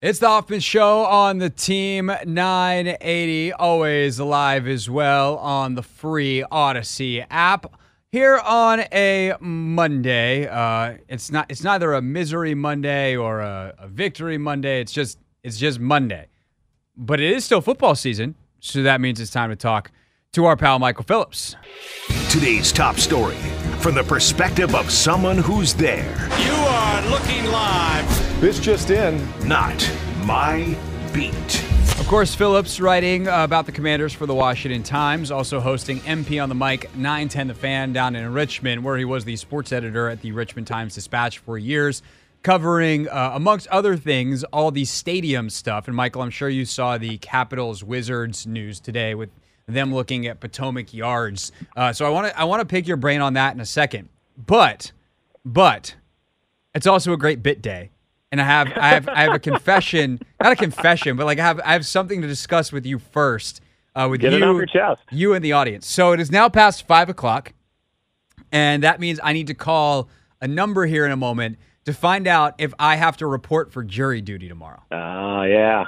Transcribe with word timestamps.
It's 0.00 0.20
the 0.20 0.28
Hoffman 0.28 0.60
Show 0.60 1.04
on 1.06 1.38
the 1.38 1.50
Team 1.50 2.06
980, 2.24 3.52
always 3.54 4.20
live 4.20 4.68
as 4.68 4.88
well 4.88 5.38
on 5.38 5.74
the 5.74 5.82
free 5.82 6.44
Audacy 6.52 7.26
app. 7.28 7.66
Here 8.12 8.38
on 8.38 8.84
a 8.92 9.34
Monday, 9.40 10.46
uh, 10.46 10.98
it's 11.08 11.32
not 11.32 11.46
it's 11.50 11.64
neither 11.64 11.94
a 11.94 12.00
misery 12.00 12.54
Monday 12.54 13.16
or 13.16 13.40
a, 13.40 13.74
a 13.76 13.88
victory 13.88 14.38
Monday. 14.38 14.80
It's 14.80 14.92
just 14.92 15.18
it's 15.42 15.58
just 15.58 15.80
Monday, 15.80 16.28
but 16.96 17.18
it 17.18 17.32
is 17.32 17.44
still 17.44 17.60
football 17.60 17.96
season, 17.96 18.36
so 18.60 18.84
that 18.84 19.00
means 19.00 19.20
it's 19.20 19.32
time 19.32 19.50
to 19.50 19.56
talk 19.56 19.90
to 20.30 20.44
our 20.44 20.56
pal 20.56 20.78
Michael 20.78 21.02
Phillips. 21.02 21.56
Today's 22.30 22.70
top 22.70 22.98
story 22.98 23.34
from 23.80 23.96
the 23.96 24.04
perspective 24.04 24.76
of 24.76 24.92
someone 24.92 25.38
who's 25.38 25.74
there, 25.74 26.28
You 26.38 26.52
are 26.52 27.10
looking 27.10 27.46
live. 27.46 28.27
This 28.40 28.60
just 28.60 28.90
in. 28.90 29.20
not 29.48 29.92
my 30.24 30.76
beat. 31.12 31.64
Of 31.98 32.06
course, 32.06 32.36
Phillips 32.36 32.78
writing 32.78 33.26
uh, 33.26 33.42
about 33.42 33.66
the 33.66 33.72
Commanders 33.72 34.12
for 34.12 34.26
the 34.26 34.34
Washington 34.34 34.84
Times, 34.84 35.32
also 35.32 35.58
hosting 35.58 35.98
MP 36.02 36.40
on 36.40 36.48
the 36.48 36.54
mic 36.54 36.94
910 36.96 37.48
The 37.48 37.54
Fan 37.54 37.92
down 37.92 38.14
in 38.14 38.32
Richmond, 38.32 38.84
where 38.84 38.96
he 38.96 39.04
was 39.04 39.24
the 39.24 39.34
sports 39.34 39.72
editor 39.72 40.08
at 40.08 40.22
the 40.22 40.30
Richmond 40.30 40.68
Times 40.68 40.94
Dispatch 40.94 41.38
for 41.38 41.58
years, 41.58 42.00
covering, 42.44 43.08
uh, 43.08 43.32
amongst 43.34 43.66
other 43.68 43.96
things, 43.96 44.44
all 44.44 44.70
the 44.70 44.84
stadium 44.84 45.50
stuff. 45.50 45.88
And 45.88 45.96
Michael, 45.96 46.22
I'm 46.22 46.30
sure 46.30 46.48
you 46.48 46.64
saw 46.64 46.96
the 46.96 47.18
Capitals 47.18 47.82
Wizards 47.82 48.46
news 48.46 48.78
today 48.78 49.16
with 49.16 49.30
them 49.66 49.92
looking 49.92 50.28
at 50.28 50.38
Potomac 50.38 50.94
Yards. 50.94 51.50
Uh, 51.76 51.92
so 51.92 52.06
I 52.06 52.10
want 52.10 52.28
to 52.28 52.38
I 52.38 52.44
want 52.44 52.60
to 52.60 52.66
pick 52.66 52.86
your 52.86 52.98
brain 52.98 53.20
on 53.20 53.32
that 53.32 53.54
in 53.54 53.60
a 53.60 53.66
second, 53.66 54.08
but 54.36 54.92
but 55.44 55.96
it's 56.72 56.86
also 56.86 57.12
a 57.12 57.16
great 57.16 57.42
bit 57.42 57.60
day. 57.60 57.90
And 58.30 58.40
I 58.40 58.44
have 58.44 58.68
I 58.76 58.88
have 58.88 59.08
I 59.08 59.22
have 59.22 59.34
a 59.34 59.38
confession, 59.38 60.20
not 60.42 60.52
a 60.52 60.56
confession, 60.56 61.16
but 61.16 61.24
like 61.26 61.38
I 61.38 61.42
have 61.44 61.60
I 61.64 61.72
have 61.72 61.86
something 61.86 62.20
to 62.22 62.28
discuss 62.28 62.72
with 62.72 62.84
you 62.86 62.98
first. 62.98 63.60
Uh, 63.94 64.06
with 64.08 64.20
Get 64.20 64.32
you, 64.32 64.38
it 64.38 64.42
off 64.44 64.54
your 64.56 64.66
chest. 64.66 65.00
you 65.10 65.32
and 65.34 65.44
the 65.44 65.52
audience. 65.52 65.86
So 65.86 66.12
it 66.12 66.20
is 66.20 66.30
now 66.30 66.48
past 66.48 66.86
five 66.86 67.08
o'clock, 67.08 67.52
and 68.52 68.82
that 68.84 69.00
means 69.00 69.18
I 69.22 69.32
need 69.32 69.46
to 69.48 69.54
call 69.54 70.08
a 70.40 70.46
number 70.46 70.86
here 70.86 71.04
in 71.04 71.10
a 71.10 71.16
moment 71.16 71.58
to 71.84 71.92
find 71.92 72.26
out 72.28 72.54
if 72.58 72.72
I 72.78 72.96
have 72.96 73.16
to 73.16 73.26
report 73.26 73.72
for 73.72 73.82
jury 73.82 74.20
duty 74.20 74.46
tomorrow. 74.48 74.82
Ah, 74.92 75.42
yeah. 75.44 75.84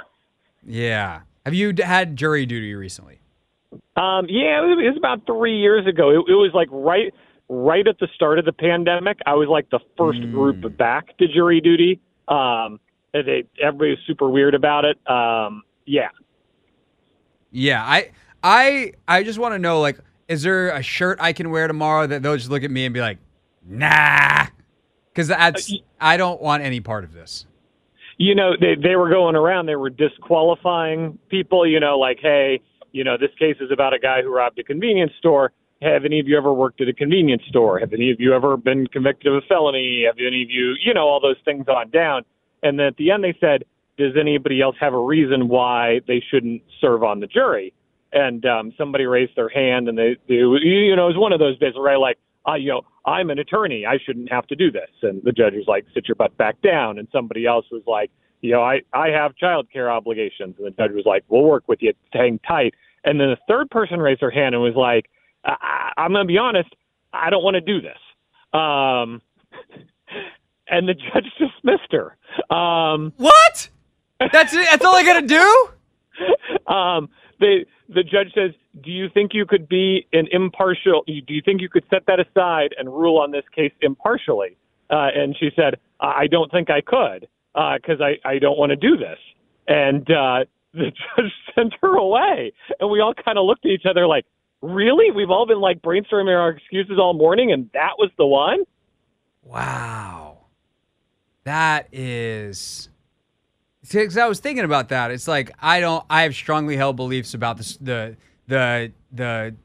Yeah. 0.65 1.21
Have 1.45 1.53
you 1.53 1.71
d- 1.73 1.83
had 1.83 2.15
jury 2.17 2.45
duty 2.45 2.73
recently? 2.75 3.19
Um, 3.95 4.25
yeah, 4.27 4.59
it 4.61 4.67
was, 4.67 4.77
it 4.83 4.89
was 4.89 4.97
about 4.97 5.25
three 5.25 5.57
years 5.57 5.87
ago. 5.87 6.09
It, 6.09 6.31
it 6.31 6.35
was 6.35 6.51
like 6.53 6.67
right, 6.71 7.13
right 7.49 7.87
at 7.87 7.97
the 7.99 8.07
start 8.15 8.39
of 8.39 8.45
the 8.45 8.51
pandemic. 8.51 9.19
I 9.25 9.35
was 9.35 9.47
like 9.47 9.69
the 9.69 9.79
first 9.97 10.19
Mm. 10.19 10.31
group 10.33 10.77
back 10.77 11.17
to 11.19 11.27
jury 11.27 11.61
duty. 11.61 12.01
Um, 12.31 12.79
they, 13.13 13.43
everybody 13.61 13.91
was 13.91 13.99
super 14.07 14.29
weird 14.29 14.55
about 14.55 14.85
it. 14.85 14.97
Um, 15.09 15.63
yeah. 15.85 16.09
Yeah, 17.51 17.83
I 17.83 18.11
I 18.43 18.93
I 19.07 19.23
just 19.23 19.37
want 19.37 19.53
to 19.53 19.59
know 19.59 19.81
like 19.81 19.99
is 20.27 20.41
there 20.43 20.69
a 20.69 20.81
shirt 20.81 21.17
I 21.19 21.33
can 21.33 21.51
wear 21.51 21.67
tomorrow 21.67 22.07
that 22.07 22.23
they'll 22.23 22.37
just 22.37 22.49
look 22.49 22.63
at 22.63 22.71
me 22.71 22.85
and 22.85 22.93
be 22.93 23.01
like, 23.01 23.17
"Nah." 23.67 24.47
Cuz 25.13 25.27
that's 25.27 25.73
I 25.99 26.15
don't 26.15 26.41
want 26.41 26.63
any 26.63 26.79
part 26.79 27.03
of 27.03 27.11
this. 27.13 27.45
you 28.17 28.33
know, 28.35 28.51
they 28.59 28.75
they 28.75 28.95
were 28.95 29.09
going 29.09 29.35
around. 29.35 29.65
They 29.65 29.75
were 29.75 29.89
disqualifying 29.89 31.19
people. 31.27 31.67
You 31.67 31.81
know, 31.81 31.99
like, 31.99 32.19
hey, 32.21 32.61
you 32.93 33.03
know, 33.03 33.17
this 33.17 33.31
case 33.37 33.57
is 33.59 33.71
about 33.71 33.93
a 33.93 33.99
guy 33.99 34.21
who 34.21 34.33
robbed 34.33 34.57
a 34.59 34.63
convenience 34.63 35.11
store. 35.17 35.51
Have 35.81 36.05
any 36.05 36.19
of 36.19 36.27
you 36.27 36.37
ever 36.37 36.53
worked 36.53 36.79
at 36.81 36.87
a 36.87 36.93
convenience 36.93 37.41
store? 37.49 37.79
Have 37.79 37.91
any 37.93 38.11
of 38.11 38.19
you 38.19 38.33
ever 38.33 38.55
been 38.55 38.85
convicted 38.87 39.33
of 39.33 39.43
a 39.43 39.47
felony? 39.47 40.03
Have 40.05 40.17
any 40.19 40.43
of 40.43 40.49
you, 40.49 40.75
you 40.83 40.93
know, 40.93 41.07
all 41.07 41.19
those 41.19 41.37
things 41.43 41.65
on 41.67 41.89
down? 41.89 42.23
And 42.61 42.77
then 42.77 42.85
at 42.85 42.97
the 42.97 43.09
end, 43.09 43.23
they 43.23 43.35
said, 43.39 43.63
does 43.97 44.13
anybody 44.19 44.61
else 44.61 44.75
have 44.79 44.93
a 44.93 44.99
reason 44.99 45.47
why 45.47 46.01
they 46.07 46.23
shouldn't 46.29 46.61
serve 46.79 47.03
on 47.03 47.19
the 47.19 47.27
jury? 47.27 47.73
And 48.13 48.45
um, 48.45 48.73
somebody 48.77 49.05
raised 49.05 49.35
their 49.35 49.49
hand, 49.49 49.87
and 49.87 49.97
they, 49.97 50.17
they, 50.27 50.35
you 50.35 50.95
know, 50.95 51.05
it 51.05 51.13
was 51.13 51.17
one 51.17 51.33
of 51.33 51.39
those 51.39 51.57
bits, 51.57 51.77
right? 51.79 51.97
Like, 51.97 52.17
uh, 52.47 52.55
you 52.55 52.69
know, 52.69 52.81
I'm 53.05 53.29
an 53.29 53.39
attorney. 53.39 53.85
I 53.85 53.97
shouldn't 54.03 54.31
have 54.31 54.45
to 54.47 54.55
do 54.55 54.71
this. 54.71 54.89
And 55.01 55.21
the 55.23 55.31
judge 55.31 55.53
was 55.53 55.65
like, 55.67 55.85
sit 55.93 56.07
your 56.07 56.15
butt 56.15 56.35
back 56.37 56.61
down. 56.61 56.99
And 56.99 57.07
somebody 57.11 57.45
else 57.45 57.65
was 57.71 57.83
like, 57.87 58.11
you 58.41 58.51
know, 58.51 58.61
I, 58.61 58.81
I 58.93 59.09
have 59.09 59.35
child 59.35 59.67
care 59.71 59.89
obligations. 59.89 60.55
And 60.57 60.67
the 60.67 60.71
judge 60.71 60.91
was 60.91 61.05
like, 61.05 61.23
we'll 61.27 61.43
work 61.43 61.67
with 61.67 61.81
you. 61.81 61.93
Hang 62.11 62.39
tight. 62.47 62.73
And 63.03 63.19
then 63.19 63.29
the 63.29 63.37
third 63.47 63.69
person 63.69 63.99
raised 63.99 64.21
their 64.21 64.31
hand 64.31 64.53
and 64.55 64.63
was 64.63 64.75
like, 64.75 65.09
I, 65.43 65.91
I'm 65.97 66.11
going 66.11 66.23
to 66.25 66.27
be 66.27 66.37
honest. 66.37 66.69
I 67.13 67.29
don't 67.29 67.43
want 67.43 67.55
to 67.55 67.61
do 67.61 67.81
this. 67.81 67.97
Um, 68.53 69.21
and 70.67 70.87
the 70.87 70.93
judge 70.93 71.25
dismissed 71.39 71.91
her. 71.91 72.17
Um, 72.55 73.13
What? 73.17 73.69
That's 74.31 74.53
it? 74.53 74.65
That's 74.69 74.85
all 74.85 74.95
I 74.95 75.03
got 75.03 75.19
to 75.19 75.27
do? 75.27 75.69
um, 76.73 77.09
the 77.39 77.65
the 77.89 78.03
judge 78.03 78.33
says, 78.35 78.51
"Do 78.83 78.91
you 78.91 79.09
think 79.09 79.31
you 79.33 79.45
could 79.45 79.67
be 79.67 80.07
an 80.13 80.27
impartial? 80.31 81.03
Do 81.07 81.33
you 81.33 81.41
think 81.43 81.59
you 81.59 81.69
could 81.69 81.83
set 81.89 82.05
that 82.05 82.19
aside 82.19 82.75
and 82.77 82.87
rule 82.87 83.17
on 83.17 83.31
this 83.31 83.43
case 83.55 83.71
impartially?" 83.81 84.57
Uh, 84.91 85.07
and 85.15 85.35
she 85.39 85.49
said, 85.55 85.75
"I 85.99 86.27
don't 86.27 86.51
think 86.51 86.69
I 86.69 86.81
could 86.81 87.27
because 87.55 87.99
I 87.99 88.17
I 88.23 88.37
don't 88.37 88.57
want 88.59 88.69
to 88.69 88.75
do 88.75 88.95
this." 88.95 89.17
And 89.67 90.03
uh, 90.11 90.45
the 90.73 90.91
judge 91.17 91.31
sent 91.55 91.73
her 91.81 91.95
away, 91.95 92.53
and 92.79 92.91
we 92.91 92.99
all 93.01 93.13
kind 93.13 93.37
of 93.37 93.45
looked 93.45 93.65
at 93.65 93.71
each 93.71 93.85
other 93.89 94.05
like, 94.05 94.25
"Really? 94.61 95.11
We've 95.11 95.29
all 95.29 95.45
been 95.45 95.59
like 95.61 95.81
brainstorming 95.81 96.37
our 96.37 96.49
excuses 96.49 96.97
all 96.99 97.13
morning, 97.13 97.51
and 97.51 97.69
that 97.73 97.93
was 97.97 98.11
the 98.17 98.25
one." 98.25 98.63
Wow. 99.43 100.37
That 101.43 101.87
is 101.91 102.89
because 103.81 104.17
I 104.17 104.27
was 104.27 104.39
thinking 104.39 104.63
about 104.63 104.89
that. 104.89 105.11
It's 105.11 105.27
like 105.27 105.51
I 105.59 105.79
don't. 105.79 106.05
I 106.09 106.23
have 106.23 106.35
strongly 106.35 106.77
held 106.77 106.95
beliefs 106.95 107.33
about 107.33 107.57
this, 107.57 107.77
the 107.77 108.15
the 108.47 108.91
the 109.11 109.55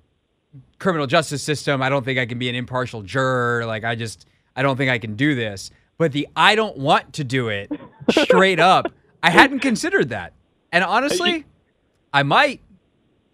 criminal 0.78 1.06
justice 1.06 1.42
system. 1.42 1.82
I 1.82 1.88
don't 1.88 2.04
think 2.04 2.18
I 2.18 2.26
can 2.26 2.38
be 2.38 2.48
an 2.48 2.54
impartial 2.54 3.02
juror. 3.02 3.66
Like 3.66 3.84
I 3.84 3.94
just 3.94 4.26
I 4.54 4.62
don't 4.62 4.76
think 4.76 4.90
I 4.90 4.98
can 4.98 5.16
do 5.16 5.34
this. 5.34 5.70
But 5.98 6.12
the 6.12 6.28
I 6.34 6.54
don't 6.54 6.76
want 6.78 7.14
to 7.14 7.24
do 7.24 7.48
it 7.48 7.70
straight 8.10 8.60
up. 8.60 8.86
I 9.22 9.30
hadn't 9.30 9.60
considered 9.60 10.10
that. 10.10 10.32
And 10.72 10.84
honestly, 10.84 11.44
I 12.12 12.22
might. 12.22 12.60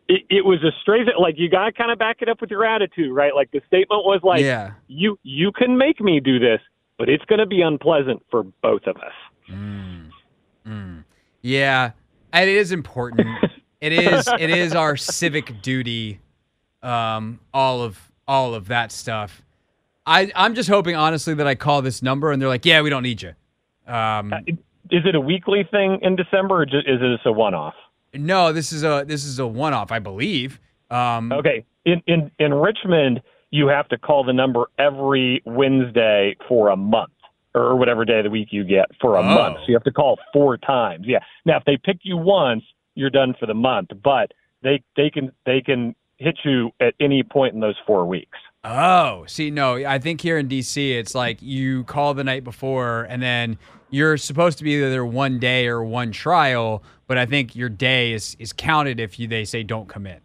It, 0.09 0.23
it 0.31 0.45
was 0.45 0.63
a 0.63 0.71
straight 0.81 1.07
like 1.19 1.35
you 1.39 1.49
got 1.49 1.65
to 1.67 1.73
kind 1.73 1.91
of 1.91 1.99
back 1.99 2.19
it 2.21 2.29
up 2.29 2.41
with 2.41 2.51
your 2.51 2.65
attitude, 2.65 3.13
right? 3.13 3.35
Like 3.35 3.51
the 3.51 3.61
statement 3.67 4.05
was 4.05 4.21
like, 4.23 4.43
Yeah. 4.43 4.73
you 4.89 5.19
you 5.23 5.53
can 5.53 5.77
make 5.79 6.01
me 6.01 6.21
do 6.21 6.39
this, 6.39 6.61
but 6.99 7.09
it's 7.09 7.25
going 7.27 7.39
to 7.39 7.47
be 7.47 7.63
unpleasant 7.63 8.23
for 8.31 8.43
both 8.62 8.83
of 8.87 8.97
us. 8.97 9.12
Yeah, 11.45 11.91
and 12.33 12.49
it 12.51 12.57
is 12.57 12.71
important. 12.73 13.27
it 13.81 13.93
is 13.93 14.29
it 14.39 14.51
is 14.51 14.75
our 14.75 14.97
civic 14.97 15.61
duty. 15.62 16.21
Um, 16.83 17.41
all 17.53 17.83
of 17.83 18.11
all 18.27 18.55
of 18.55 18.69
that 18.69 18.93
stuff. 18.93 19.43
I 20.07 20.31
I'm 20.35 20.55
just 20.55 20.69
hoping 20.69 20.97
honestly 20.97 21.35
that 21.35 21.47
I 21.47 21.55
call 21.55 21.83
this 21.83 22.03
number 22.03 22.33
and 22.33 22.41
they're 22.41 22.49
like, 22.49 22.65
yeah, 22.65 22.83
we 22.83 22.91
don't 22.91 23.03
need 23.03 23.23
you. 23.23 23.35
Um, 23.93 24.33
Is 24.91 25.03
it 25.07 25.15
a 25.15 25.21
weekly 25.21 25.67
thing 25.71 25.99
in 26.03 26.17
December, 26.17 26.61
or 26.62 26.67
just, 26.67 26.87
is 26.89 27.01
it 27.01 27.15
just 27.17 27.27
a 27.27 27.33
one-off? 27.33 27.75
No, 28.15 28.53
this 28.53 28.73
is 28.73 28.83
a 28.84 29.05
this 29.06 29.25
is 29.25 29.39
a 29.39 29.47
one 29.47 29.73
off, 29.75 29.91
I 29.93 29.99
believe. 29.99 30.61
Um, 30.91 31.33
Okay, 31.33 31.65
in 31.84 32.03
in 32.06 32.31
in 32.39 32.53
Richmond, 32.55 33.23
you 33.50 33.69
have 33.69 33.89
to 33.89 33.99
call 33.99 34.25
the 34.25 34.33
number 34.33 34.67
every 34.78 35.43
Wednesday 35.45 36.37
for 36.49 36.69
a 36.69 36.77
month. 36.77 37.11
Or 37.55 37.77
whatever 37.77 38.06
day 38.06 38.17
of 38.21 38.25
the 38.25 38.31
week 38.31 38.49
you 38.50 38.65
get 38.65 38.87
for 38.99 39.17
a 39.17 39.21
Oh. 39.21 39.23
month. 39.23 39.59
So 39.59 39.65
you 39.69 39.75
have 39.75 39.84
to 39.84 39.93
call 39.93 40.19
four 40.33 40.56
times. 40.56 41.05
Yeah. 41.06 41.19
Now 41.45 41.59
if 41.59 41.65
they 41.67 41.77
pick 41.77 41.99
you 42.03 42.17
once, 42.17 42.65
you're 42.95 43.11
done 43.11 43.34
for 43.39 43.45
the 43.45 43.53
month. 43.53 43.91
But 44.03 44.33
they 44.62 44.83
they 44.97 45.11
can 45.11 45.33
they 45.44 45.61
can 45.61 45.94
hit 46.17 46.39
you 46.44 46.71
at 46.81 46.94
any 46.99 47.23
point 47.23 47.53
in 47.53 47.61
those 47.61 47.77
four 47.87 48.06
weeks. 48.06 48.39
Oh, 48.65 49.25
see, 49.27 49.50
no, 49.50 49.75
I 49.84 49.99
think 49.99 50.21
here 50.21 50.39
in 50.39 50.49
DC, 50.49 50.93
it's 50.97 51.15
like 51.15 51.43
you 51.43 51.83
call 51.84 52.15
the 52.15 52.23
night 52.23 52.45
before 52.45 53.05
and 53.05 53.21
then 53.21 53.59
you're 53.91 54.17
supposed 54.17 54.59
to 54.59 54.65
be 54.65 54.75
either 54.77 55.05
one 55.05 55.39
day 55.41 55.67
or 55.67 55.83
one 55.83 56.12
trial, 56.12 56.83
but 57.09 57.19
I 57.19 57.26
think 57.26 57.56
your 57.56 57.69
day 57.69 58.12
is, 58.12 58.37
is 58.38 58.53
counted 58.53 59.00
if 59.00 59.19
you 59.19 59.26
they 59.26 59.44
say 59.44 59.64
don't 59.64 59.88
come 59.88 60.06
in. 60.06 60.20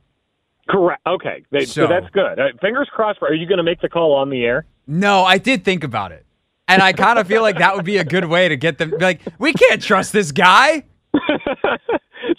Correct. 0.69 1.01
Okay. 1.07 1.43
They, 1.49 1.65
so, 1.65 1.83
So- 1.83 1.87
that's 1.87 2.09
good. 2.11 2.39
Uh, 2.39 2.47
fingers 2.61 2.87
crossed. 2.93 3.19
For, 3.19 3.27
are 3.27 3.33
you 3.33 3.47
going 3.47 3.57
to 3.57 3.63
make 3.63 3.81
the 3.81 3.89
call 3.89 4.13
on 4.13 4.29
the 4.29 4.43
air? 4.43 4.65
No, 4.85 5.23
I 5.23 5.37
did 5.39 5.65
think 5.65 5.83
about 5.83 6.11
it. 6.11 6.25
And 6.67 6.81
I 6.81 6.93
kind 6.93 7.17
of 7.17 7.27
feel 7.27 7.41
like 7.41 7.57
that 7.59 7.75
would 7.75 7.85
be 7.85 7.97
a 7.97 8.03
good 8.03 8.25
way 8.25 8.49
to 8.49 8.57
get 8.57 8.77
them 8.77 8.93
like, 8.99 9.21
we 9.39 9.53
can't 9.53 9.81
trust 9.81 10.11
this 10.13 10.31
guy. 10.33 10.83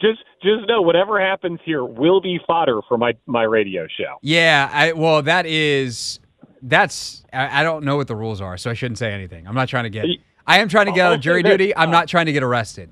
just 0.01 0.21
just 0.43 0.67
know 0.69 0.83
whatever 0.83 1.21
happens 1.21 1.61
here 1.65 1.85
will 1.85 2.21
be 2.21 2.39
fodder 2.47 2.81
for 2.89 2.97
my 2.99 3.15
my 3.27 3.43
radio 3.43 3.87
show. 3.87 4.17
Yeah, 4.23 4.71
I 4.73 4.93
well 4.93 5.23
that 5.23 5.47
is 5.47 6.21
that's 6.63 7.25
I, 7.33 7.61
I 7.61 7.63
don't 7.63 7.85
know 7.85 7.97
what 7.97 8.09
the 8.09 8.17
rules 8.17 8.41
are, 8.41 8.57
so 8.57 8.71
I 8.71 8.75
shouldn't 8.75 8.99
say 8.99 9.13
anything. 9.13 9.47
I'm 9.47 9.55
not 9.55 9.69
trying 9.69 9.85
to 9.85 9.91
get 9.91 10.07
I 10.47 10.61
am 10.61 10.69
trying 10.69 10.87
to 10.87 10.93
get 10.93 11.07
out 11.07 11.13
of 11.15 11.21
jury 11.21 11.43
duty. 11.43 11.77
I'm 11.77 11.91
uh, 11.91 11.93
not 11.93 12.09
trying 12.09 12.27
to 12.27 12.33
get 12.33 12.43
arrested. 12.43 12.91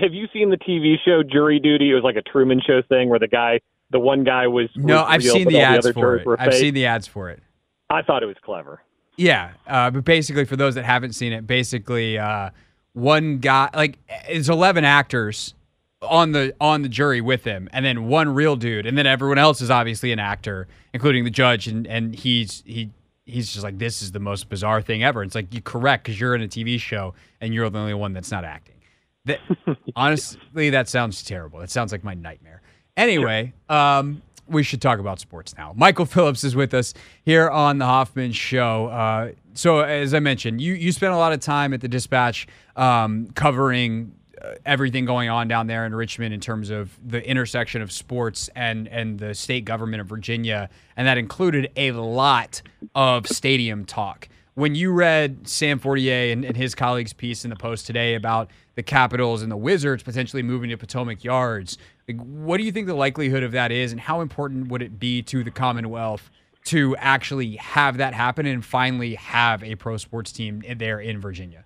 Have 0.00 0.14
you 0.14 0.26
seen 0.32 0.50
the 0.50 0.56
TV 0.56 0.94
show 1.04 1.22
Jury 1.22 1.58
Duty? 1.58 1.90
It 1.90 1.94
was 1.94 2.04
like 2.04 2.16
a 2.16 2.22
Truman 2.22 2.60
Show 2.64 2.82
thing 2.88 3.08
where 3.08 3.18
the 3.18 3.26
guy, 3.26 3.60
the 3.90 3.98
one 3.98 4.22
guy 4.22 4.46
was 4.46 4.68
No, 4.76 4.96
was 4.96 5.06
I've 5.08 5.24
real, 5.24 5.32
seen 5.34 5.48
the 5.48 5.60
ads 5.60 5.86
other 5.86 5.92
for 5.92 6.16
it. 6.16 6.26
I've 6.38 6.52
fake. 6.52 6.60
seen 6.60 6.74
the 6.74 6.86
ads 6.86 7.06
for 7.06 7.30
it. 7.30 7.42
I 7.90 8.02
thought 8.02 8.22
it 8.22 8.26
was 8.26 8.36
clever. 8.44 8.80
Yeah, 9.16 9.52
uh, 9.66 9.90
but 9.90 10.04
basically, 10.04 10.44
for 10.44 10.56
those 10.56 10.76
that 10.76 10.84
haven't 10.84 11.14
seen 11.14 11.32
it, 11.32 11.46
basically, 11.46 12.18
uh, 12.18 12.50
one 12.92 13.38
guy 13.38 13.70
like 13.74 13.98
it's 14.28 14.48
11 14.48 14.84
actors 14.84 15.54
on 16.02 16.32
the 16.32 16.54
on 16.60 16.82
the 16.82 16.88
jury 16.88 17.20
with 17.20 17.44
him 17.44 17.68
and 17.72 17.84
then 17.84 18.06
one 18.06 18.32
real 18.32 18.54
dude 18.54 18.86
and 18.86 18.96
then 18.96 19.06
everyone 19.06 19.38
else 19.38 19.60
is 19.60 19.70
obviously 19.70 20.12
an 20.12 20.20
actor 20.20 20.68
including 20.92 21.24
the 21.24 21.30
judge 21.30 21.66
and 21.66 21.86
and 21.88 22.14
he's 22.14 22.62
he 22.66 22.88
he's 23.26 23.52
just 23.52 23.64
like 23.64 23.78
this 23.78 24.00
is 24.00 24.12
the 24.12 24.20
most 24.20 24.48
bizarre 24.48 24.80
thing 24.80 25.02
ever. 25.02 25.22
It's 25.22 25.34
like 25.34 25.52
you 25.52 25.60
correct 25.60 26.04
because 26.04 26.20
you're 26.20 26.34
in 26.34 26.42
a 26.42 26.48
tv 26.48 26.78
show 26.78 27.14
and 27.40 27.52
you're 27.52 27.68
the 27.68 27.78
only 27.78 27.94
one 27.94 28.12
that's 28.12 28.30
not 28.30 28.44
acting. 28.44 28.76
That, 29.24 29.40
honestly 29.96 30.70
that 30.70 30.88
sounds 30.88 31.22
terrible. 31.24 31.58
That 31.58 31.70
sounds 31.70 31.90
like 31.90 32.04
my 32.04 32.14
nightmare. 32.14 32.62
Anyway 32.96 33.52
um 33.68 34.22
we 34.46 34.62
should 34.62 34.80
talk 34.80 34.98
about 34.98 35.20
sports 35.20 35.54
now. 35.58 35.72
Michael 35.76 36.04
Phillips 36.06 36.44
is 36.44 36.56
with 36.56 36.74
us 36.74 36.94
here 37.24 37.50
on 37.50 37.78
the 37.78 37.84
Hoffman 37.84 38.32
Show. 38.32 38.86
Uh, 38.86 39.32
so, 39.52 39.80
as 39.80 40.14
I 40.14 40.20
mentioned, 40.20 40.60
you 40.60 40.72
you 40.72 40.90
spent 40.92 41.12
a 41.12 41.18
lot 41.18 41.32
of 41.32 41.40
time 41.40 41.74
at 41.74 41.80
the 41.80 41.88
Dispatch 41.88 42.46
um, 42.76 43.28
covering 43.34 44.14
Uh, 44.40 44.54
everything 44.66 45.04
going 45.04 45.28
on 45.28 45.48
down 45.48 45.66
there 45.66 45.86
in 45.86 45.94
Richmond 45.94 46.32
in 46.34 46.40
terms 46.40 46.70
of 46.70 46.98
the 47.04 47.26
intersection 47.26 47.82
of 47.82 47.90
sports 47.90 48.48
and 48.54 48.86
and 48.88 49.18
the 49.18 49.34
state 49.34 49.64
government 49.64 50.00
of 50.00 50.06
Virginia, 50.06 50.68
and 50.96 51.06
that 51.06 51.18
included 51.18 51.70
a 51.76 51.92
lot 51.92 52.62
of 52.94 53.26
stadium 53.26 53.84
talk. 53.84 54.28
When 54.54 54.74
you 54.74 54.92
read 54.92 55.46
Sam 55.46 55.78
Fortier 55.78 56.32
and, 56.32 56.44
and 56.44 56.56
his 56.56 56.74
colleagues' 56.74 57.12
piece 57.12 57.44
in 57.44 57.50
the 57.50 57.56
Post 57.56 57.86
today 57.86 58.14
about 58.14 58.50
the 58.74 58.82
Capitals 58.82 59.42
and 59.42 59.52
the 59.52 59.56
Wizards 59.56 60.02
potentially 60.02 60.42
moving 60.42 60.70
to 60.70 60.76
Potomac 60.76 61.22
Yards, 61.22 61.78
like, 62.08 62.20
what 62.20 62.56
do 62.58 62.64
you 62.64 62.72
think 62.72 62.86
the 62.86 62.94
likelihood 62.94 63.42
of 63.44 63.52
that 63.52 63.70
is, 63.70 63.92
and 63.92 64.00
how 64.00 64.20
important 64.20 64.68
would 64.68 64.82
it 64.82 64.98
be 64.98 65.22
to 65.22 65.44
the 65.44 65.50
Commonwealth 65.50 66.30
to 66.64 66.96
actually 66.96 67.56
have 67.56 67.98
that 67.98 68.14
happen 68.14 68.46
and 68.46 68.64
finally 68.64 69.14
have 69.14 69.62
a 69.62 69.74
pro 69.76 69.96
sports 69.96 70.32
team 70.32 70.62
there 70.76 71.00
in 71.00 71.20
Virginia? 71.20 71.64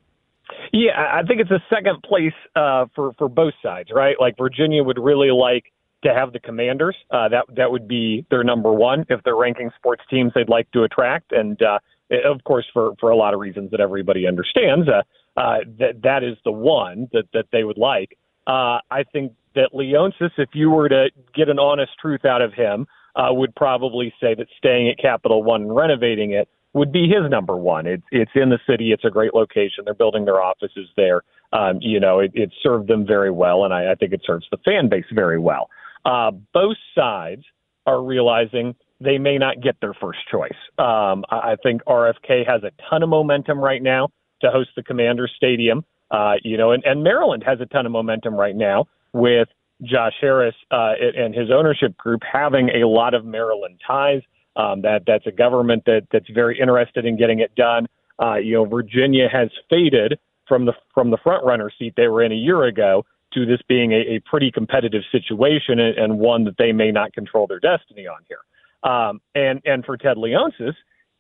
Yeah, 0.73 0.93
I 0.97 1.23
think 1.23 1.41
it's 1.41 1.51
a 1.51 1.63
second 1.69 2.03
place 2.03 2.33
uh, 2.57 2.87
for 2.95 3.13
for 3.19 3.29
both 3.29 3.53
sides, 3.63 3.91
right? 3.95 4.17
Like 4.19 4.37
Virginia 4.39 4.83
would 4.83 4.99
really 4.99 5.31
like 5.31 5.65
to 6.03 6.15
have 6.15 6.33
the 6.33 6.41
Commanders. 6.41 6.97
Uh, 7.11 7.29
that 7.29 7.45
that 7.57 7.71
would 7.71 7.87
be 7.87 8.25
their 8.31 8.43
number 8.43 8.73
one 8.73 9.05
if 9.11 9.23
they're 9.23 9.37
ranking 9.37 9.71
sports 9.77 10.03
teams 10.09 10.33
they'd 10.35 10.49
like 10.49 10.71
to 10.73 10.83
attract, 10.85 11.33
and 11.33 11.61
uh, 11.63 11.79
of 12.25 12.43
course 12.45 12.65
for 12.73 12.95
for 12.99 13.11
a 13.11 13.17
lot 13.17 13.35
of 13.35 13.41
reasons 13.41 13.71
that 13.71 13.81
everybody 13.81 14.27
understands, 14.27 14.89
uh, 14.89 15.03
uh, 15.39 15.59
that 15.79 16.01
that 16.03 16.25
is 16.25 16.39
the 16.45 16.53
one 16.53 17.07
that 17.13 17.25
that 17.35 17.47
they 17.53 17.65
would 17.65 17.79
like. 17.79 18.17
Uh, 18.47 18.81
I 18.91 19.05
think 19.13 19.33
that 19.55 19.71
Leonsis, 19.75 20.31
if 20.39 20.49
you 20.55 20.71
were 20.71 20.89
to 20.89 21.11
get 21.35 21.51
an 21.51 21.59
honest 21.59 21.93
truth 22.01 22.25
out 22.25 22.41
of 22.41 22.55
him, 22.55 22.87
uh, 23.15 23.29
would 23.31 23.55
probably 23.55 24.13
say 24.21 24.35
that 24.35 24.47
staying 24.57 24.89
at 24.89 24.99
Capital 24.99 25.43
One 25.43 25.63
and 25.63 25.77
renovating 25.77 26.33
it 26.33 26.49
would 26.75 26.93
be 26.93 27.09
his 27.09 27.31
number 27.31 27.57
one. 27.57 27.87
It's 27.87 28.03
it's 28.11 28.31
in 28.35 28.49
the 28.51 28.59
city. 28.67 28.93
It's 28.93 29.05
a 29.05 29.11
great 29.11 29.35
location. 29.35 29.85
They're 29.85 29.95
building 29.95 30.25
their 30.25 30.43
offices 30.43 30.89
there. 30.97 31.23
Um, 31.53 31.79
you 31.81 32.01
know, 32.01 32.21
it, 32.21 32.31
it 32.35 32.51
served 32.63 32.89
them 32.89 33.07
very 33.07 33.31
well, 33.31 33.65
and 33.65 33.75
I, 33.75 33.93
I 33.93 33.95
think 33.95 34.13
it 34.13 34.23
serves 34.25 34.47
the 34.51 34.57
fan 34.59 34.89
base 34.89 35.05
very 35.13 35.39
well. 35.39 35.69
Uh, 36.05 36.31
both 36.53 36.77
sides 36.95 37.45
are 37.87 38.03
realizing 38.03 38.75
they 39.01 39.19
may 39.19 39.37
not 39.37 39.61
get 39.61 39.77
their 39.81 39.95
first 39.95 40.21
choice. 40.31 40.51
Um, 40.79 41.25
I 41.31 41.57
think 41.63 41.83
RFK 41.85 42.49
has 42.49 42.63
a 42.63 42.71
ton 42.89 43.03
of 43.03 43.09
momentum 43.09 43.59
right 43.59 43.83
now 43.83 44.09
to 44.41 44.51
host 44.51 44.71
the 44.77 44.83
Commander 44.83 45.29
Stadium. 45.37 45.85
Uh, 46.11 46.35
you 46.43 46.57
know, 46.57 46.73
and, 46.73 46.85
and 46.85 47.03
Maryland 47.03 47.43
has 47.45 47.61
a 47.61 47.67
ton 47.67 47.87
of 47.87 47.93
momentum 47.93 48.35
right 48.35 48.55
now 48.55 48.87
with 49.13 49.49
Josh 49.83 50.15
Harris 50.21 50.55
uh, 50.71 50.93
and 51.17 51.35
his 51.35 51.51
ownership 51.51 51.97
group 51.97 52.23
having 52.31 52.69
a 52.71 52.87
lot 52.87 53.15
of 53.15 53.25
Maryland 53.25 53.81
ties. 53.87 54.23
Um, 54.57 54.83
that 54.83 55.03
that's 55.07 55.27
a 55.27 55.33
government 55.33 55.85
that 55.87 56.07
that's 56.13 56.29
very 56.31 56.59
interested 56.61 57.05
in 57.05 57.17
getting 57.17 57.41
it 57.41 57.55
done. 57.55 57.87
Uh, 58.23 58.37
you 58.37 58.55
know, 58.55 58.65
Virginia 58.65 59.29
has 59.33 59.49
faded 59.71 60.19
from 60.47 60.67
the 60.67 60.73
from 60.93 61.11
the 61.11 61.19
front 61.23 61.45
runner 61.45 61.71
seat 61.79 61.95
they 61.97 62.09
were 62.09 62.23
in 62.23 62.33
a 62.33 62.37
year 62.37 62.65
ago 62.65 63.05
to 63.35 63.47
this 63.47 63.61
being 63.69 63.93
a, 63.93 64.17
a 64.17 64.21
pretty 64.27 64.51
competitive 64.51 65.03
situation 65.11 65.79
and, 65.79 65.97
and 65.97 66.19
one 66.19 66.45
that 66.45 66.57
they 66.59 66.73
may 66.73 66.91
not 66.91 67.13
control 67.15 67.47
their 67.47 67.61
destiny 67.61 68.07
on 68.07 68.19
here. 68.29 68.91
Um, 68.91 69.21
and 69.35 69.61
and 69.65 69.85
for 69.85 69.97
Ted 69.97 70.17
Leonsis, 70.17 70.75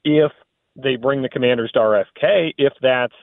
if 0.05 0.32
they 0.76 0.96
bring 0.96 1.23
the 1.23 1.28
Commanders 1.28 1.70
to 1.73 1.78
RFK, 1.78 2.55
if 2.58 2.73
that's 2.82 3.14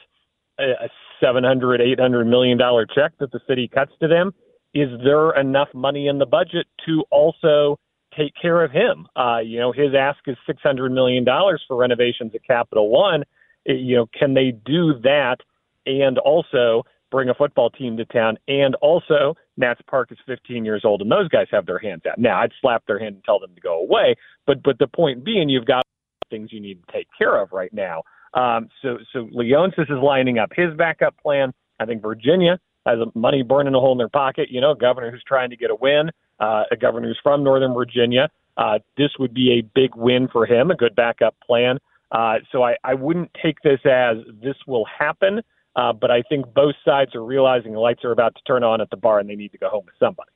a, 0.59 0.85
a 0.85 0.89
700, 1.21 1.81
800 1.81 2.25
million 2.25 2.57
dollar 2.57 2.85
check 2.85 3.11
that 3.19 3.31
the 3.31 3.39
city 3.47 3.67
cuts 3.67 3.91
to 4.01 4.07
them, 4.07 4.33
is 4.73 4.89
there 5.03 5.31
enough 5.39 5.69
money 5.73 6.07
in 6.07 6.19
the 6.19 6.25
budget 6.25 6.67
to 6.85 7.03
also 7.11 7.77
take 8.17 8.33
care 8.39 8.63
of 8.63 8.71
him. 8.71 9.07
Uh, 9.15 9.39
you 9.39 9.59
know, 9.59 9.71
his 9.71 9.93
ask 9.97 10.19
is 10.27 10.37
six 10.45 10.61
hundred 10.61 10.91
million 10.91 11.23
dollars 11.23 11.63
for 11.67 11.77
renovations 11.77 12.33
at 12.35 12.43
Capital 12.45 12.89
One. 12.89 13.23
It, 13.65 13.79
you 13.79 13.95
know, 13.95 14.07
can 14.17 14.33
they 14.33 14.51
do 14.51 14.93
that 15.03 15.37
and 15.85 16.17
also 16.19 16.83
bring 17.11 17.29
a 17.29 17.33
football 17.33 17.69
team 17.69 17.97
to 17.97 18.05
town? 18.05 18.37
And 18.47 18.75
also, 18.75 19.35
Nats 19.57 19.81
Park 19.89 20.11
is 20.11 20.17
15 20.25 20.63
years 20.63 20.83
old, 20.85 21.01
and 21.01 21.11
those 21.11 21.27
guys 21.27 21.47
have 21.51 21.65
their 21.65 21.79
hands 21.79 22.03
out. 22.09 22.17
Now, 22.17 22.41
I'd 22.41 22.51
slap 22.61 22.83
their 22.87 22.99
hand 22.99 23.15
and 23.15 23.23
tell 23.23 23.39
them 23.39 23.53
to 23.55 23.61
go 23.61 23.79
away. 23.79 24.15
But 24.45 24.63
but 24.63 24.79
the 24.79 24.87
point 24.87 25.23
being, 25.23 25.49
you've 25.49 25.65
got 25.65 25.83
things 26.29 26.51
you 26.51 26.59
need 26.59 26.79
to 26.85 26.93
take 26.93 27.07
care 27.17 27.41
of 27.41 27.51
right 27.51 27.73
now. 27.73 28.03
Um, 28.33 28.69
so 28.81 28.97
so 29.11 29.25
Leonsis 29.35 29.89
is 29.89 30.03
lining 30.03 30.37
up 30.37 30.51
his 30.55 30.73
backup 30.75 31.17
plan. 31.17 31.51
I 31.79 31.85
think 31.85 32.01
Virginia 32.01 32.59
has 32.85 32.99
money 33.15 33.43
burning 33.43 33.73
a 33.73 33.79
hole 33.79 33.91
in 33.91 33.97
their 33.97 34.09
pocket. 34.09 34.49
You 34.49 34.61
know, 34.61 34.73
governor 34.75 35.11
who's 35.11 35.23
trying 35.27 35.49
to 35.49 35.57
get 35.57 35.71
a 35.71 35.75
win 35.75 36.11
uh, 36.39 36.63
a 36.71 36.77
governor 36.77 37.07
who's 37.07 37.19
from 37.21 37.43
Northern 37.43 37.73
Virginia. 37.73 38.29
Uh, 38.57 38.79
this 38.97 39.11
would 39.19 39.33
be 39.33 39.59
a 39.59 39.61
big 39.61 39.95
win 39.95 40.27
for 40.27 40.45
him, 40.45 40.71
a 40.71 40.75
good 40.75 40.95
backup 40.95 41.35
plan. 41.45 41.79
Uh, 42.11 42.35
so 42.51 42.63
I, 42.63 42.75
I 42.83 42.93
wouldn't 42.95 43.31
take 43.41 43.61
this 43.63 43.79
as 43.85 44.17
this 44.41 44.55
will 44.67 44.85
happen, 44.85 45.41
uh, 45.75 45.93
but 45.93 46.11
I 46.11 46.23
think 46.23 46.53
both 46.53 46.75
sides 46.83 47.15
are 47.15 47.23
realizing 47.23 47.73
the 47.73 47.79
lights 47.79 48.03
are 48.03 48.11
about 48.11 48.35
to 48.35 48.41
turn 48.45 48.63
on 48.63 48.81
at 48.81 48.89
the 48.89 48.97
bar 48.97 49.19
and 49.19 49.29
they 49.29 49.35
need 49.35 49.51
to 49.51 49.57
go 49.57 49.69
home 49.69 49.83
with 49.85 49.95
somebody. 49.99 50.31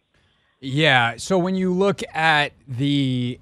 Yeah. 0.61 1.17
So 1.17 1.37
when 1.37 1.55
you 1.55 1.73
look 1.73 2.01
at 2.13 2.53
the, 2.67 3.39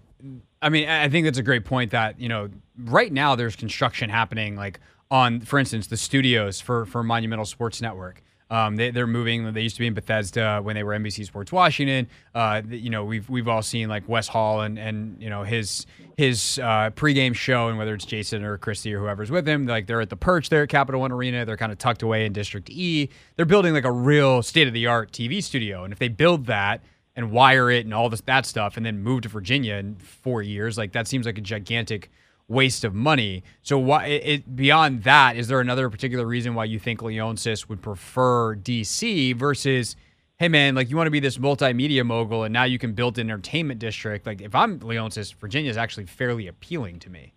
I 0.62 0.70
mean, 0.70 0.90
I 0.90 1.10
think 1.10 1.26
that's 1.26 1.38
a 1.38 1.44
great 1.44 1.66
point 1.66 1.92
that, 1.92 2.20
you 2.20 2.30
know, 2.30 2.50
right 2.86 3.12
now 3.12 3.36
there's 3.36 3.56
construction 3.56 4.10
happening 4.10 4.56
like 4.56 4.80
on, 5.12 5.42
for 5.42 5.60
instance, 5.60 5.88
the 5.88 5.98
studios 5.98 6.60
for, 6.60 6.86
for 6.86 7.04
Monumental 7.04 7.46
Sports 7.46 7.82
Network. 7.82 8.24
Um, 8.52 8.76
they, 8.76 8.90
are 8.90 9.08
moving. 9.08 9.54
They 9.54 9.62
used 9.62 9.78
to 9.78 9.80
be 9.80 9.88
in 9.88 9.94
Bethesda 9.94 10.60
when 10.62 10.76
they 10.76 10.84
were 10.84 10.92
NBC 10.92 11.26
Sports 11.26 11.54
Washington. 11.54 12.10
Uh, 12.36 12.62
you 12.70 12.90
know, 12.90 13.06
we've 13.06 13.30
we've 13.30 13.48
all 13.48 13.62
seen 13.62 13.88
like 13.88 14.10
Wes 14.10 14.28
Hall 14.28 14.60
and 14.60 14.78
and 14.78 15.22
you 15.24 15.30
know 15.30 15.44
his 15.44 15.86
his 16.18 16.60
uh, 16.60 16.90
pregame 16.94 17.34
show, 17.34 17.70
and 17.70 17.78
whether 17.78 17.94
it's 17.94 18.04
Jason 18.04 18.44
or 18.44 18.58
Christy 18.58 18.94
or 18.94 19.00
whoever's 19.00 19.32
with 19.32 19.48
him, 19.48 19.68
like 19.68 19.88
they're 19.88 20.02
at 20.02 20.10
the 20.10 20.18
perch 20.18 20.50
there 20.50 20.64
at 20.64 20.70
Capital 20.70 21.00
One 21.00 21.14
Arena. 21.14 21.46
They're 21.46 21.56
kind 21.56 21.72
of 21.72 21.78
tucked 21.78 22.04
away 22.04 22.26
in 22.26 22.34
District 22.34 22.70
E. 22.70 23.08
They're 23.38 23.46
building 23.46 23.74
like 23.74 23.86
a 23.86 23.92
real 23.92 24.44
state 24.44 24.68
of 24.68 24.74
the 24.74 24.86
art 24.86 25.14
TV 25.14 25.42
studio, 25.42 25.86
and 25.86 25.94
if 25.94 26.00
they 26.00 26.10
build 26.10 26.48
that 26.48 26.84
and 27.16 27.32
wire 27.32 27.72
it 27.72 27.86
and 27.86 27.94
all 27.94 28.10
this 28.10 28.22
that 28.22 28.46
stuff, 28.46 28.76
and 28.76 28.86
then 28.86 29.02
move 29.02 29.22
to 29.22 29.30
Virginia 29.30 29.76
in 29.76 29.96
four 29.96 30.42
years, 30.42 30.78
like 30.78 30.92
that 30.92 31.08
seems 31.08 31.26
like 31.26 31.38
a 31.38 31.42
gigantic 31.42 32.12
waste 32.52 32.84
of 32.84 32.94
money. 32.94 33.44
So 33.64 33.78
why 33.78 34.06
it, 34.06 34.56
beyond 34.56 35.04
that, 35.04 35.36
is 35.38 35.48
there 35.48 35.60
another 35.60 35.90
particular 35.90 36.26
reason 36.26 36.54
why 36.54 36.66
you 36.66 36.80
think 36.80 37.00
Leonsis 37.00 37.70
would 37.70 37.82
prefer 37.82 38.56
DC 38.56 39.36
versus 39.36 39.96
hey 40.38 40.48
man, 40.48 40.74
like 40.74 40.90
you 40.90 40.98
want 40.98 41.08
to 41.08 41.12
be 41.12 41.20
this 41.20 41.38
multimedia 41.38 42.04
mogul 42.04 42.44
and 42.44 42.52
now 42.52 42.64
you 42.64 42.80
can 42.80 42.94
build 42.94 43.18
an 43.20 43.30
entertainment 43.30 43.80
district. 43.80 44.26
Like 44.26 44.42
if 44.42 44.56
I'm 44.56 44.80
Leonsis, 44.80 45.34
Virginia 45.36 45.70
is 45.70 45.78
actually 45.78 46.08
fairly 46.08 46.48
appealing 46.48 47.00
to 47.00 47.10
me. 47.10 47.34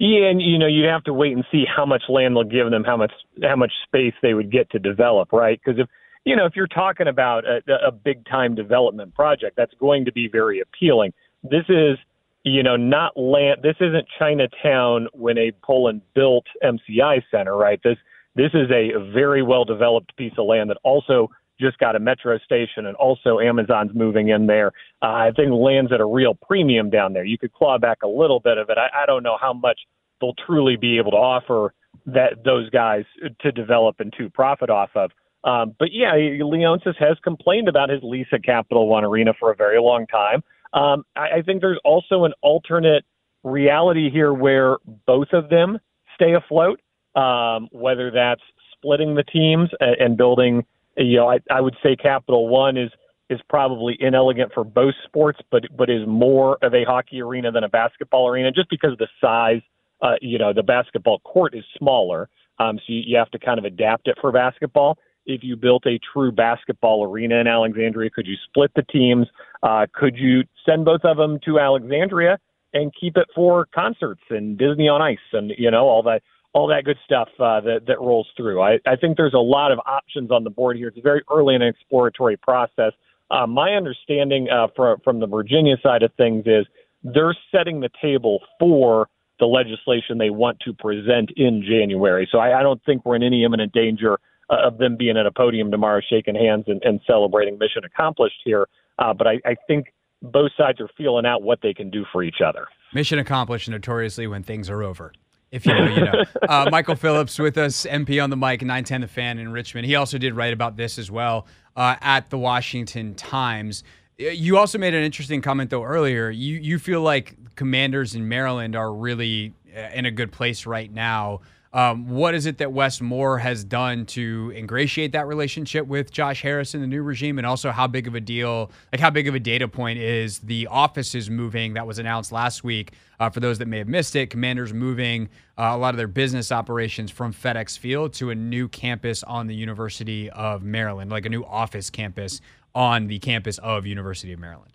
Yeah, 0.00 0.30
and 0.30 0.42
you 0.42 0.58
know 0.58 0.66
you'd 0.66 0.90
have 0.90 1.04
to 1.04 1.12
wait 1.12 1.32
and 1.32 1.44
see 1.52 1.64
how 1.64 1.86
much 1.86 2.02
land 2.08 2.34
they'll 2.34 2.42
give 2.42 2.70
them, 2.70 2.82
how 2.82 2.96
much 2.96 3.12
how 3.42 3.56
much 3.56 3.72
space 3.84 4.14
they 4.20 4.34
would 4.34 4.50
get 4.50 4.68
to 4.70 4.80
develop, 4.80 5.32
right? 5.32 5.60
Because 5.64 5.80
if 5.80 5.88
you 6.24 6.34
know 6.34 6.44
if 6.44 6.56
you're 6.56 6.66
talking 6.66 7.06
about 7.06 7.44
a, 7.44 7.60
a 7.86 7.92
big 7.92 8.26
time 8.26 8.56
development 8.56 9.14
project, 9.14 9.56
that's 9.56 9.74
going 9.78 10.04
to 10.06 10.12
be 10.12 10.28
very 10.28 10.60
appealing. 10.60 11.12
This 11.44 11.64
is 11.68 11.98
you 12.46 12.62
know, 12.62 12.76
not 12.76 13.16
land. 13.16 13.58
This 13.64 13.74
isn't 13.80 14.06
Chinatown 14.20 15.08
when 15.12 15.36
Abe 15.36 15.56
Pollin 15.62 16.00
built 16.14 16.46
MCI 16.62 17.22
Center, 17.28 17.56
right? 17.56 17.80
This 17.82 17.96
this 18.36 18.52
is 18.54 18.70
a 18.70 19.12
very 19.12 19.42
well 19.42 19.64
developed 19.64 20.16
piece 20.16 20.32
of 20.38 20.46
land 20.46 20.70
that 20.70 20.78
also 20.84 21.28
just 21.58 21.76
got 21.78 21.96
a 21.96 21.98
metro 21.98 22.38
station 22.38 22.86
and 22.86 22.94
also 22.96 23.40
Amazon's 23.40 23.90
moving 23.94 24.28
in 24.28 24.46
there. 24.46 24.68
Uh, 25.02 25.06
I 25.06 25.30
think 25.34 25.50
land's 25.50 25.90
at 25.90 26.00
a 26.00 26.06
real 26.06 26.34
premium 26.34 26.88
down 26.88 27.14
there. 27.14 27.24
You 27.24 27.36
could 27.36 27.52
claw 27.52 27.78
back 27.78 27.98
a 28.04 28.08
little 28.08 28.38
bit 28.38 28.58
of 28.58 28.70
it. 28.70 28.78
I, 28.78 29.02
I 29.02 29.06
don't 29.06 29.24
know 29.24 29.38
how 29.40 29.52
much 29.52 29.80
they'll 30.20 30.34
truly 30.46 30.76
be 30.76 30.98
able 30.98 31.12
to 31.12 31.16
offer 31.16 31.74
that 32.04 32.44
those 32.44 32.70
guys 32.70 33.04
to 33.40 33.50
develop 33.50 33.96
and 33.98 34.12
to 34.18 34.30
profit 34.30 34.70
off 34.70 34.90
of. 34.94 35.10
Um, 35.42 35.74
but 35.78 35.88
yeah, 35.92 36.12
Leonsis 36.12 36.96
has 36.98 37.16
complained 37.24 37.68
about 37.68 37.88
his 37.88 38.00
lease 38.04 38.26
at 38.32 38.44
Capital 38.44 38.86
One 38.86 39.04
Arena 39.04 39.32
for 39.38 39.50
a 39.50 39.56
very 39.56 39.80
long 39.80 40.06
time. 40.06 40.42
Um, 40.76 41.04
I, 41.16 41.38
I 41.38 41.42
think 41.42 41.60
there's 41.62 41.80
also 41.84 42.24
an 42.24 42.34
alternate 42.42 43.04
reality 43.42 44.10
here 44.10 44.32
where 44.32 44.76
both 45.06 45.28
of 45.32 45.48
them 45.48 45.78
stay 46.14 46.34
afloat, 46.34 46.80
um, 47.16 47.68
whether 47.72 48.10
that's 48.10 48.42
splitting 48.72 49.14
the 49.14 49.24
teams 49.24 49.70
and, 49.80 49.96
and 49.98 50.16
building. 50.16 50.64
You 50.96 51.16
know, 51.18 51.28
I, 51.28 51.38
I 51.50 51.60
would 51.60 51.76
say 51.82 51.96
Capital 51.96 52.48
One 52.48 52.76
is 52.76 52.90
is 53.28 53.40
probably 53.48 53.96
inelegant 53.98 54.52
for 54.54 54.64
both 54.64 54.94
sports, 55.04 55.40
but 55.50 55.64
but 55.76 55.90
is 55.90 56.06
more 56.06 56.58
of 56.62 56.74
a 56.74 56.84
hockey 56.84 57.20
arena 57.20 57.50
than 57.50 57.64
a 57.64 57.68
basketball 57.68 58.28
arena, 58.28 58.52
just 58.52 58.70
because 58.70 58.92
of 58.92 58.98
the 58.98 59.08
size. 59.20 59.62
Uh, 60.02 60.16
you 60.20 60.38
know, 60.38 60.52
the 60.52 60.62
basketball 60.62 61.18
court 61.20 61.54
is 61.54 61.64
smaller, 61.78 62.28
Um, 62.58 62.78
so 62.78 62.84
you, 62.88 63.02
you 63.06 63.16
have 63.16 63.30
to 63.30 63.38
kind 63.38 63.58
of 63.58 63.64
adapt 63.64 64.08
it 64.08 64.16
for 64.20 64.32
basketball. 64.32 64.98
If 65.26 65.42
you 65.42 65.56
built 65.56 65.86
a 65.86 65.98
true 66.12 66.32
basketball 66.32 67.04
arena 67.04 67.36
in 67.36 67.46
Alexandria, 67.46 68.10
could 68.10 68.26
you 68.26 68.36
split 68.48 68.70
the 68.74 68.82
teams? 68.82 69.26
Uh, 69.62 69.86
could 69.92 70.16
you 70.16 70.44
send 70.64 70.84
both 70.84 71.02
of 71.04 71.16
them 71.16 71.38
to 71.44 71.58
Alexandria 71.58 72.38
and 72.72 72.92
keep 72.98 73.16
it 73.16 73.26
for 73.34 73.66
concerts 73.74 74.22
and 74.30 74.56
Disney 74.56 74.88
on 74.88 75.02
Ice 75.02 75.18
and 75.32 75.52
you 75.58 75.70
know 75.70 75.88
all 75.88 76.02
that 76.04 76.22
all 76.52 76.68
that 76.68 76.84
good 76.84 76.98
stuff 77.04 77.28
uh, 77.40 77.60
that 77.60 77.86
that 77.86 78.00
rolls 78.00 78.28
through? 78.36 78.62
I, 78.62 78.78
I 78.86 78.96
think 78.96 79.16
there's 79.16 79.34
a 79.34 79.38
lot 79.38 79.72
of 79.72 79.80
options 79.84 80.30
on 80.30 80.44
the 80.44 80.50
board 80.50 80.76
here. 80.76 80.88
It's 80.88 80.98
very 81.02 81.22
early 81.30 81.54
in 81.54 81.62
an 81.62 81.68
exploratory 81.68 82.36
process. 82.36 82.92
Uh, 83.30 83.46
my 83.46 83.70
understanding 83.72 84.48
uh, 84.48 84.68
from 84.76 85.00
from 85.02 85.20
the 85.20 85.26
Virginia 85.26 85.76
side 85.82 86.02
of 86.02 86.12
things 86.14 86.44
is 86.46 86.66
they're 87.02 87.36
setting 87.52 87.80
the 87.80 87.90
table 88.00 88.40
for 88.60 89.08
the 89.38 89.46
legislation 89.46 90.18
they 90.18 90.30
want 90.30 90.58
to 90.60 90.72
present 90.72 91.30
in 91.36 91.62
January. 91.62 92.28
So 92.30 92.38
I, 92.38 92.60
I 92.60 92.62
don't 92.62 92.82
think 92.84 93.04
we're 93.04 93.16
in 93.16 93.22
any 93.22 93.44
imminent 93.44 93.72
danger 93.72 94.18
uh, 94.50 94.56
of 94.64 94.78
them 94.78 94.96
being 94.96 95.16
at 95.16 95.26
a 95.26 95.32
podium 95.32 95.70
tomorrow, 95.70 96.00
shaking 96.08 96.34
hands 96.34 96.64
and, 96.66 96.82
and 96.84 97.00
celebrating 97.06 97.58
mission 97.58 97.84
accomplished 97.84 98.36
here. 98.44 98.68
Uh, 98.98 99.12
but 99.12 99.26
I, 99.26 99.40
I 99.44 99.56
think 99.66 99.92
both 100.22 100.50
sides 100.56 100.80
are 100.80 100.88
feeling 100.96 101.26
out 101.26 101.42
what 101.42 101.60
they 101.62 101.74
can 101.74 101.90
do 101.90 102.04
for 102.12 102.22
each 102.22 102.40
other. 102.44 102.66
Mission 102.94 103.18
accomplished 103.18 103.68
notoriously 103.68 104.26
when 104.26 104.42
things 104.42 104.70
are 104.70 104.82
over. 104.82 105.12
If 105.50 105.64
you 105.64 105.74
know, 105.74 105.84
you 105.84 106.04
know. 106.04 106.24
Uh, 106.48 106.68
Michael 106.70 106.94
Phillips 106.94 107.38
with 107.38 107.58
us, 107.58 107.86
MP 107.86 108.22
on 108.22 108.30
the 108.30 108.36
mic, 108.36 108.62
910 108.62 109.00
The 109.00 109.08
Fan 109.08 109.38
in 109.38 109.50
Richmond. 109.50 109.86
He 109.86 109.96
also 109.96 110.16
did 110.16 110.34
write 110.34 110.52
about 110.52 110.76
this 110.76 110.98
as 110.98 111.10
well 111.10 111.46
uh, 111.74 111.96
at 112.00 112.30
the 112.30 112.38
Washington 112.38 113.14
Times. 113.14 113.82
You 114.18 114.58
also 114.58 114.78
made 114.78 114.94
an 114.94 115.02
interesting 115.02 115.42
comment 115.42 115.70
though 115.70 115.82
earlier. 115.82 116.30
You 116.30 116.56
you 116.56 116.78
feel 116.78 117.02
like 117.02 117.36
commanders 117.56 118.14
in 118.14 118.28
Maryland 118.28 118.74
are 118.76 118.92
really 118.92 119.54
uh, 119.76 119.90
in 119.92 120.06
a 120.06 120.10
good 120.10 120.32
place 120.32 120.66
right 120.66 120.90
now. 120.90 121.40
Um, 121.76 122.08
what 122.08 122.34
is 122.34 122.46
it 122.46 122.56
that 122.56 122.72
Wes 122.72 123.02
Moore 123.02 123.36
has 123.36 123.62
done 123.62 124.06
to 124.06 124.50
ingratiate 124.56 125.12
that 125.12 125.26
relationship 125.26 125.86
with 125.86 126.10
Josh 126.10 126.40
Harris 126.40 126.74
in 126.74 126.80
the 126.80 126.86
new 126.86 127.02
regime, 127.02 127.36
and 127.36 127.46
also 127.46 127.70
how 127.70 127.86
big 127.86 128.06
of 128.06 128.14
a 128.14 128.20
deal, 128.20 128.70
like 128.90 129.00
how 129.00 129.10
big 129.10 129.28
of 129.28 129.34
a 129.34 129.38
data 129.38 129.68
point 129.68 129.98
is 129.98 130.38
the 130.38 130.68
offices 130.68 131.28
moving 131.28 131.74
that 131.74 131.86
was 131.86 131.98
announced 131.98 132.32
last 132.32 132.64
week? 132.64 132.92
Uh, 133.20 133.28
for 133.28 133.40
those 133.40 133.58
that 133.58 133.68
may 133.68 133.76
have 133.76 133.88
missed 133.88 134.16
it, 134.16 134.30
Commanders 134.30 134.72
moving 134.72 135.28
uh, 135.58 135.64
a 135.64 135.76
lot 135.76 135.92
of 135.92 135.98
their 135.98 136.08
business 136.08 136.50
operations 136.50 137.10
from 137.10 137.34
FedEx 137.34 137.76
Field 137.76 138.14
to 138.14 138.30
a 138.30 138.34
new 138.34 138.68
campus 138.68 139.22
on 139.22 139.46
the 139.46 139.54
University 139.54 140.30
of 140.30 140.62
Maryland, 140.62 141.10
like 141.10 141.26
a 141.26 141.30
new 141.30 141.44
office 141.44 141.90
campus 141.90 142.40
on 142.74 143.06
the 143.06 143.18
campus 143.18 143.58
of 143.58 143.84
University 143.84 144.32
of 144.32 144.40
Maryland? 144.40 144.72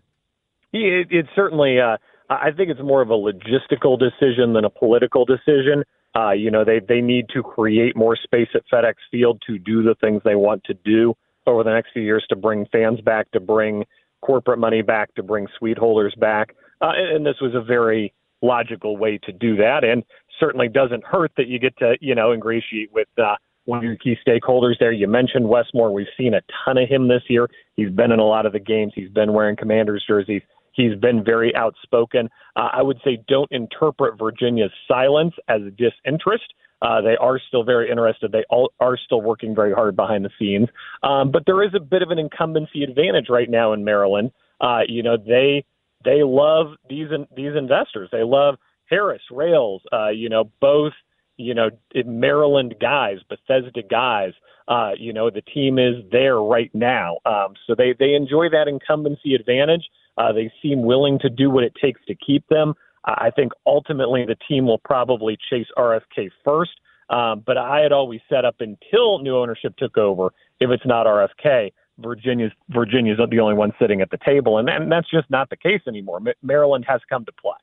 Yeah, 0.71 0.81
it, 0.81 1.07
it's 1.09 1.29
certainly. 1.35 1.79
Uh, 1.79 1.97
I 2.29 2.51
think 2.51 2.69
it's 2.69 2.79
more 2.79 3.01
of 3.01 3.09
a 3.09 3.17
logistical 3.17 3.97
decision 3.97 4.53
than 4.53 4.65
a 4.65 4.69
political 4.69 5.25
decision. 5.25 5.83
Uh, 6.15 6.31
you 6.31 6.51
know, 6.51 6.65
they 6.65 6.79
they 6.79 7.01
need 7.01 7.27
to 7.33 7.41
create 7.41 7.95
more 7.95 8.15
space 8.15 8.49
at 8.53 8.63
FedEx 8.71 8.95
Field 9.09 9.41
to 9.47 9.57
do 9.57 9.81
the 9.81 9.95
things 10.01 10.21
they 10.25 10.35
want 10.35 10.63
to 10.65 10.73
do 10.73 11.13
over 11.47 11.63
the 11.63 11.71
next 11.71 11.91
few 11.93 12.01
years 12.01 12.25
to 12.29 12.35
bring 12.35 12.65
fans 12.71 12.99
back, 13.01 13.31
to 13.31 13.39
bring 13.39 13.85
corporate 14.21 14.59
money 14.59 14.81
back, 14.81 15.13
to 15.15 15.23
bring 15.23 15.47
suite 15.57 15.77
holders 15.77 16.13
back. 16.17 16.55
Uh, 16.81 16.91
and, 16.95 17.17
and 17.17 17.25
this 17.25 17.37
was 17.41 17.55
a 17.55 17.61
very 17.61 18.13
logical 18.41 18.97
way 18.97 19.19
to 19.23 19.31
do 19.31 19.55
that, 19.55 19.83
and 19.83 20.03
certainly 20.39 20.67
doesn't 20.67 21.03
hurt 21.05 21.31
that 21.37 21.47
you 21.47 21.59
get 21.59 21.77
to 21.77 21.95
you 22.01 22.15
know 22.15 22.31
ingratiate 22.31 22.91
with 22.91 23.07
uh, 23.17 23.35
one 23.65 23.79
of 23.79 23.83
your 23.83 23.95
key 23.95 24.15
stakeholders 24.27 24.75
there. 24.79 24.91
You 24.91 25.07
mentioned 25.07 25.47
Wes 25.47 25.65
Moore. 25.73 25.93
We've 25.93 26.07
seen 26.17 26.33
a 26.33 26.41
ton 26.65 26.77
of 26.77 26.89
him 26.89 27.07
this 27.07 27.23
year. 27.29 27.47
He's 27.75 27.91
been 27.91 28.11
in 28.11 28.19
a 28.19 28.25
lot 28.25 28.45
of 28.45 28.53
the 28.53 28.59
games. 28.59 28.93
He's 28.95 29.09
been 29.09 29.33
wearing 29.33 29.55
Commanders 29.55 30.03
jerseys. 30.07 30.41
He's 30.73 30.95
been 30.95 31.23
very 31.23 31.53
outspoken. 31.55 32.29
Uh, 32.55 32.69
I 32.73 32.81
would 32.81 32.97
say 33.03 33.23
don't 33.27 33.51
interpret 33.51 34.17
Virginia's 34.17 34.71
silence 34.87 35.33
as 35.47 35.61
disinterest. 35.77 36.53
Uh, 36.81 37.01
they 37.01 37.15
are 37.17 37.39
still 37.47 37.63
very 37.63 37.91
interested. 37.91 38.31
They 38.31 38.43
all 38.49 38.71
are 38.79 38.97
still 38.97 39.21
working 39.21 39.53
very 39.53 39.71
hard 39.73 39.95
behind 39.95 40.25
the 40.25 40.31
scenes. 40.39 40.67
Um, 41.03 41.31
but 41.31 41.43
there 41.45 41.63
is 41.63 41.71
a 41.75 41.79
bit 41.79 42.01
of 42.01 42.09
an 42.09 42.17
incumbency 42.17 42.83
advantage 42.83 43.27
right 43.29 43.49
now 43.49 43.73
in 43.73 43.83
Maryland. 43.83 44.31
Uh, 44.59 44.81
you 44.87 45.03
know, 45.03 45.17
they 45.17 45.63
they 46.03 46.23
love 46.23 46.67
these 46.89 47.07
these 47.35 47.55
investors. 47.55 48.09
They 48.11 48.23
love 48.23 48.55
Harris, 48.89 49.21
Rales. 49.29 49.83
Uh, 49.93 50.09
you 50.09 50.29
know, 50.29 50.51
both 50.59 50.93
you 51.37 51.53
know, 51.53 51.69
Maryland 52.05 52.75
guys, 52.79 53.17
Bethesda 53.27 53.81
guys. 53.81 54.33
Uh, 54.71 54.91
you 54.97 55.11
know, 55.11 55.29
the 55.29 55.41
team 55.41 55.77
is 55.77 55.95
there 56.13 56.37
right 56.37 56.71
now. 56.73 57.17
Um, 57.25 57.55
so 57.67 57.75
they, 57.75 57.93
they 57.99 58.13
enjoy 58.13 58.47
that 58.51 58.69
incumbency 58.69 59.35
advantage. 59.35 59.83
Uh, 60.17 60.31
they 60.31 60.49
seem 60.61 60.83
willing 60.83 61.19
to 61.19 61.29
do 61.29 61.49
what 61.49 61.65
it 61.65 61.73
takes 61.81 61.99
to 62.07 62.15
keep 62.15 62.47
them. 62.47 62.73
I 63.03 63.31
think 63.35 63.51
ultimately 63.65 64.25
the 64.25 64.37
team 64.47 64.65
will 64.65 64.77
probably 64.77 65.37
chase 65.49 65.67
RFK 65.77 66.29
first. 66.45 66.71
Um, 67.09 67.43
but 67.45 67.57
I 67.57 67.81
had 67.81 67.91
always 67.91 68.21
said 68.29 68.45
up 68.45 68.61
until 68.61 69.19
new 69.19 69.35
ownership 69.35 69.75
took 69.75 69.97
over, 69.97 70.27
if 70.61 70.69
it's 70.69 70.85
not 70.85 71.05
RFK, 71.05 71.73
Virginia's 71.99 72.53
Virginia's 72.69 73.17
the 73.17 73.39
only 73.39 73.55
one 73.55 73.73
sitting 73.77 73.99
at 73.99 74.09
the 74.09 74.19
table, 74.25 74.57
and, 74.57 74.69
and 74.69 74.89
that's 74.89 75.09
just 75.11 75.29
not 75.29 75.49
the 75.49 75.57
case 75.57 75.81
anymore. 75.85 76.21
Maryland 76.41 76.85
has 76.87 77.01
come 77.09 77.25
to 77.25 77.31
play. 77.33 77.57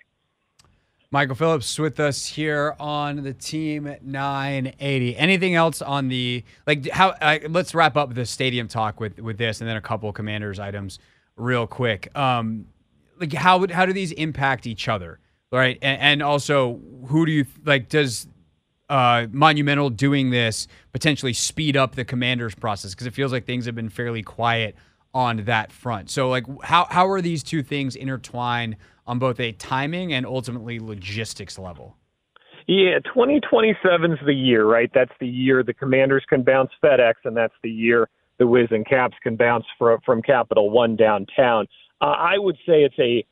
Michael 1.10 1.36
Phillips 1.36 1.78
with 1.78 2.00
us 2.00 2.26
here 2.26 2.76
on 2.78 3.22
the 3.22 3.32
Team 3.32 3.96
980. 4.02 5.16
Anything 5.16 5.54
else 5.54 5.80
on 5.80 6.08
the 6.08 6.44
like? 6.66 6.86
How? 6.90 7.14
Uh, 7.22 7.38
let's 7.48 7.74
wrap 7.74 7.96
up 7.96 8.12
the 8.12 8.26
stadium 8.26 8.68
talk 8.68 9.00
with 9.00 9.18
with 9.18 9.38
this, 9.38 9.62
and 9.62 9.70
then 9.70 9.78
a 9.78 9.80
couple 9.80 10.12
Commanders 10.12 10.58
items 10.58 10.98
real 11.36 11.66
quick. 11.66 12.14
Um, 12.14 12.66
like 13.18 13.32
how 13.32 13.56
would 13.56 13.70
how 13.70 13.86
do 13.86 13.94
these 13.94 14.12
impact 14.12 14.66
each 14.66 14.86
other, 14.86 15.18
right? 15.50 15.78
And, 15.80 16.00
and 16.02 16.22
also, 16.22 16.78
who 17.06 17.24
do 17.24 17.32
you 17.32 17.46
like? 17.64 17.88
Does 17.88 18.28
uh, 18.90 19.28
Monumental 19.32 19.88
doing 19.88 20.28
this 20.28 20.68
potentially 20.92 21.32
speed 21.32 21.74
up 21.74 21.94
the 21.94 22.04
Commanders 22.04 22.54
process? 22.54 22.90
Because 22.90 23.06
it 23.06 23.14
feels 23.14 23.32
like 23.32 23.46
things 23.46 23.64
have 23.64 23.74
been 23.74 23.88
fairly 23.88 24.22
quiet 24.22 24.76
on 25.14 25.44
that 25.44 25.72
front. 25.72 26.10
So, 26.10 26.28
like, 26.28 26.44
how 26.64 26.86
how 26.90 27.08
are 27.08 27.22
these 27.22 27.42
two 27.42 27.62
things 27.62 27.96
intertwined? 27.96 28.76
On 29.08 29.18
both 29.18 29.40
a 29.40 29.52
timing 29.52 30.12
and 30.12 30.24
ultimately 30.26 30.78
logistics 30.78 31.58
level? 31.58 31.96
Yeah, 32.68 32.98
2027 33.06 34.12
is 34.12 34.18
the 34.26 34.34
year, 34.34 34.66
right? 34.66 34.90
That's 34.94 35.10
the 35.18 35.26
year 35.26 35.62
the 35.62 35.72
Commanders 35.72 36.24
can 36.28 36.42
bounce 36.42 36.70
FedEx, 36.84 37.14
and 37.24 37.34
that's 37.34 37.54
the 37.62 37.70
year 37.70 38.10
the 38.38 38.46
Wiz 38.46 38.68
and 38.70 38.86
Caps 38.86 39.16
can 39.22 39.36
bounce 39.36 39.64
from 39.78 39.98
from 40.04 40.22
Capital 40.22 40.70
One 40.70 40.94
downtown. 40.94 41.66
Uh, 42.00 42.04
I 42.04 42.38
would 42.38 42.56
say 42.66 42.84
it's 42.84 42.98
a 42.98 43.24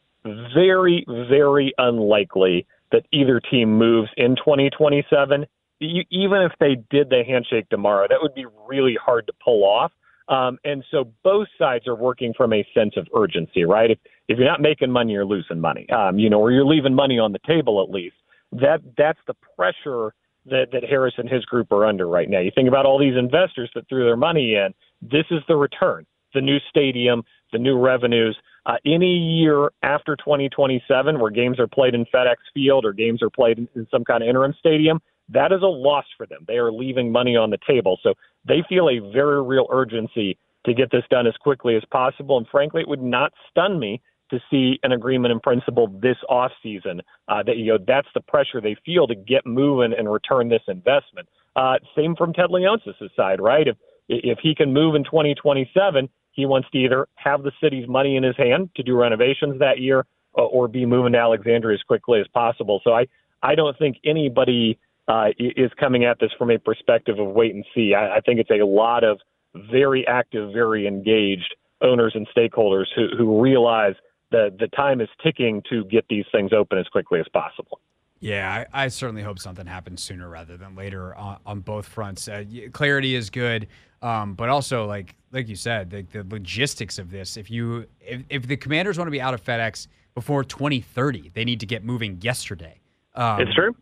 very, 0.54 1.04
very 1.06 1.74
unlikely 1.78 2.66
that 2.92 3.04
either 3.12 3.40
team 3.40 3.76
moves 3.76 4.08
in 4.16 4.36
2027. 4.36 5.46
You, 5.80 6.02
even 6.10 6.40
if 6.40 6.52
they 6.58 6.76
did 6.90 7.10
the 7.10 7.22
handshake 7.24 7.68
tomorrow, 7.68 8.06
that 8.08 8.18
would 8.22 8.34
be 8.34 8.46
really 8.66 8.96
hard 9.00 9.26
to 9.26 9.32
pull 9.44 9.64
off. 9.64 9.92
Um, 10.28 10.58
and 10.64 10.84
so 10.90 11.12
both 11.22 11.48
sides 11.58 11.86
are 11.86 11.94
working 11.94 12.34
from 12.36 12.52
a 12.52 12.66
sense 12.74 12.94
of 12.96 13.06
urgency, 13.16 13.64
right? 13.64 13.92
If, 13.92 13.98
if 14.28 14.38
you're 14.38 14.48
not 14.48 14.60
making 14.60 14.90
money, 14.90 15.12
you're 15.12 15.24
losing 15.24 15.60
money, 15.60 15.88
um, 15.90 16.18
you 16.18 16.28
know, 16.28 16.40
or 16.40 16.50
you're 16.50 16.64
leaving 16.64 16.94
money 16.94 17.18
on 17.18 17.32
the 17.32 17.38
table 17.46 17.82
at 17.82 17.90
least. 17.90 18.16
That 18.52 18.80
that's 18.96 19.18
the 19.26 19.34
pressure 19.56 20.14
that, 20.46 20.68
that 20.72 20.84
Harris 20.84 21.14
and 21.18 21.28
his 21.28 21.44
group 21.44 21.70
are 21.72 21.84
under 21.84 22.08
right 22.08 22.28
now. 22.28 22.40
You 22.40 22.50
think 22.54 22.68
about 22.68 22.86
all 22.86 22.98
these 22.98 23.16
investors 23.16 23.70
that 23.74 23.88
threw 23.88 24.04
their 24.04 24.16
money 24.16 24.54
in. 24.54 24.74
This 25.02 25.26
is 25.30 25.40
the 25.48 25.56
return: 25.56 26.06
the 26.34 26.40
new 26.40 26.58
stadium, 26.70 27.22
the 27.52 27.58
new 27.58 27.78
revenues. 27.78 28.36
Uh, 28.64 28.76
any 28.84 29.16
year 29.16 29.70
after 29.84 30.16
2027, 30.16 31.20
where 31.20 31.30
games 31.30 31.60
are 31.60 31.68
played 31.68 31.94
in 31.94 32.04
FedEx 32.06 32.36
Field 32.52 32.84
or 32.84 32.92
games 32.92 33.22
are 33.22 33.30
played 33.30 33.58
in, 33.58 33.68
in 33.76 33.86
some 33.92 34.04
kind 34.04 34.24
of 34.24 34.28
interim 34.28 34.54
stadium, 34.58 35.00
that 35.28 35.52
is 35.52 35.62
a 35.62 35.66
loss 35.66 36.04
for 36.16 36.26
them. 36.26 36.44
They 36.46 36.56
are 36.56 36.72
leaving 36.72 37.10
money 37.10 37.36
on 37.36 37.50
the 37.50 37.58
table. 37.66 37.98
So 38.02 38.14
they 38.46 38.62
feel 38.68 38.88
a 38.88 38.98
very 39.12 39.42
real 39.42 39.66
urgency 39.70 40.38
to 40.66 40.74
get 40.74 40.90
this 40.90 41.04
done 41.10 41.26
as 41.26 41.34
quickly 41.40 41.76
as 41.76 41.82
possible. 41.90 42.36
And 42.36 42.46
frankly, 42.48 42.82
it 42.82 42.88
would 42.88 43.02
not 43.02 43.32
stun 43.50 43.78
me 43.78 44.00
to 44.30 44.40
see 44.50 44.78
an 44.82 44.92
agreement 44.92 45.32
in 45.32 45.40
principle 45.40 45.88
this 46.00 46.16
off 46.28 46.50
season. 46.62 47.00
Uh, 47.28 47.42
that 47.44 47.56
you 47.56 47.72
know 47.72 47.78
that's 47.86 48.08
the 48.14 48.20
pressure 48.20 48.60
they 48.60 48.76
feel 48.84 49.06
to 49.06 49.14
get 49.14 49.46
moving 49.46 49.92
and 49.96 50.12
return 50.12 50.48
this 50.48 50.62
investment. 50.68 51.28
Uh, 51.54 51.76
same 51.96 52.14
from 52.16 52.32
Ted 52.32 52.50
Leonsis' 52.50 53.14
side, 53.16 53.40
right? 53.40 53.68
If 53.68 53.76
if 54.08 54.38
he 54.42 54.54
can 54.54 54.72
move 54.72 54.94
in 54.94 55.04
2027, 55.04 56.08
he 56.32 56.46
wants 56.46 56.68
to 56.70 56.78
either 56.78 57.08
have 57.14 57.42
the 57.42 57.52
city's 57.60 57.88
money 57.88 58.16
in 58.16 58.22
his 58.22 58.36
hand 58.36 58.70
to 58.76 58.82
do 58.82 58.96
renovations 58.96 59.58
that 59.58 59.78
year, 59.78 60.06
or, 60.34 60.44
or 60.44 60.68
be 60.68 60.86
moving 60.86 61.12
to 61.12 61.18
Alexandria 61.18 61.74
as 61.76 61.82
quickly 61.82 62.20
as 62.20 62.26
possible. 62.28 62.80
So 62.84 62.92
I 62.92 63.06
I 63.42 63.54
don't 63.54 63.78
think 63.78 63.98
anybody 64.04 64.78
uh, 65.08 65.28
is 65.38 65.70
coming 65.78 66.04
at 66.04 66.18
this 66.20 66.30
from 66.38 66.50
a 66.50 66.58
perspective 66.58 67.18
of 67.18 67.28
wait 67.28 67.54
and 67.54 67.64
see. 67.74 67.94
I, 67.94 68.16
I 68.16 68.20
think 68.20 68.40
it's 68.40 68.50
a 68.50 68.64
lot 68.64 69.04
of 69.04 69.20
very 69.54 70.06
active, 70.06 70.52
very 70.52 70.86
engaged 70.86 71.54
owners 71.80 72.12
and 72.14 72.26
stakeholders 72.36 72.86
who, 72.94 73.08
who 73.16 73.40
realize 73.40 73.94
that 74.32 74.56
the 74.58 74.66
time 74.68 75.00
is 75.00 75.08
ticking 75.22 75.62
to 75.70 75.84
get 75.84 76.06
these 76.08 76.24
things 76.32 76.52
open 76.52 76.78
as 76.78 76.86
quickly 76.88 77.20
as 77.20 77.26
possible. 77.32 77.80
Yeah, 78.18 78.66
I, 78.72 78.84
I 78.84 78.88
certainly 78.88 79.22
hope 79.22 79.38
something 79.38 79.66
happens 79.66 80.02
sooner 80.02 80.28
rather 80.28 80.56
than 80.56 80.74
later 80.74 81.14
on, 81.14 81.38
on 81.44 81.60
both 81.60 81.86
fronts. 81.86 82.28
Uh, 82.28 82.44
clarity 82.72 83.14
is 83.14 83.30
good, 83.30 83.68
um, 84.02 84.34
but 84.34 84.48
also 84.48 84.86
like 84.86 85.14
like 85.32 85.48
you 85.48 85.54
said, 85.54 85.90
the, 85.90 86.02
the 86.02 86.26
logistics 86.28 86.98
of 86.98 87.10
this. 87.10 87.36
If 87.36 87.50
you 87.50 87.86
if, 88.00 88.22
if 88.30 88.46
the 88.46 88.56
Commanders 88.56 88.96
want 88.96 89.06
to 89.06 89.12
be 89.12 89.20
out 89.20 89.34
of 89.34 89.44
FedEx 89.44 89.86
before 90.14 90.44
2030, 90.44 91.30
they 91.34 91.44
need 91.44 91.60
to 91.60 91.66
get 91.66 91.84
moving 91.84 92.18
yesterday. 92.22 92.80
Um, 93.14 93.40
it's 93.40 93.54
true 93.54 93.76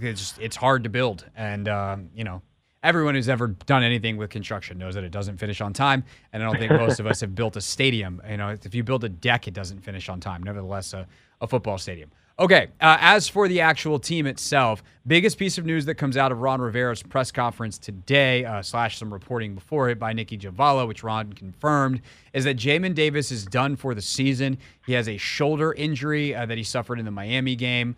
it's 0.00 0.34
it's 0.40 0.56
hard 0.56 0.84
to 0.84 0.90
build, 0.90 1.24
and 1.36 1.68
um, 1.68 2.10
you 2.14 2.24
know 2.24 2.42
everyone 2.82 3.14
who's 3.14 3.28
ever 3.28 3.48
done 3.48 3.82
anything 3.82 4.16
with 4.16 4.30
construction 4.30 4.78
knows 4.78 4.94
that 4.94 5.04
it 5.04 5.10
doesn't 5.10 5.36
finish 5.38 5.60
on 5.60 5.72
time. 5.72 6.04
And 6.32 6.42
I 6.42 6.46
don't 6.46 6.58
think 6.58 6.72
most 6.72 7.00
of 7.00 7.06
us 7.06 7.20
have 7.20 7.34
built 7.34 7.56
a 7.56 7.60
stadium. 7.60 8.22
You 8.28 8.36
know, 8.36 8.50
if 8.50 8.74
you 8.74 8.84
build 8.84 9.04
a 9.04 9.08
deck, 9.08 9.48
it 9.48 9.54
doesn't 9.54 9.80
finish 9.80 10.08
on 10.08 10.20
time. 10.20 10.42
Nevertheless, 10.42 10.92
a, 10.92 11.06
a 11.40 11.46
football 11.46 11.78
stadium. 11.78 12.10
Okay, 12.40 12.68
uh, 12.80 12.96
as 13.00 13.28
for 13.28 13.48
the 13.48 13.60
actual 13.62 13.98
team 13.98 14.24
itself, 14.24 14.84
biggest 15.04 15.38
piece 15.38 15.58
of 15.58 15.66
news 15.66 15.86
that 15.86 15.96
comes 15.96 16.16
out 16.16 16.30
of 16.30 16.38
Ron 16.38 16.60
Rivera's 16.60 17.02
press 17.02 17.32
conference 17.32 17.78
today, 17.78 18.44
uh, 18.44 18.62
slash 18.62 18.96
some 18.96 19.12
reporting 19.12 19.56
before 19.56 19.88
it 19.88 19.98
by 19.98 20.12
Nicki 20.12 20.38
Jhabvala, 20.38 20.86
which 20.86 21.02
Ron 21.02 21.32
confirmed, 21.32 22.00
is 22.32 22.44
that 22.44 22.56
Jamin 22.56 22.94
Davis 22.94 23.32
is 23.32 23.44
done 23.44 23.74
for 23.74 23.92
the 23.92 24.00
season. 24.00 24.56
He 24.86 24.92
has 24.92 25.08
a 25.08 25.16
shoulder 25.16 25.72
injury 25.72 26.32
uh, 26.32 26.46
that 26.46 26.56
he 26.56 26.62
suffered 26.62 27.00
in 27.00 27.04
the 27.04 27.10
Miami 27.10 27.56
game. 27.56 27.96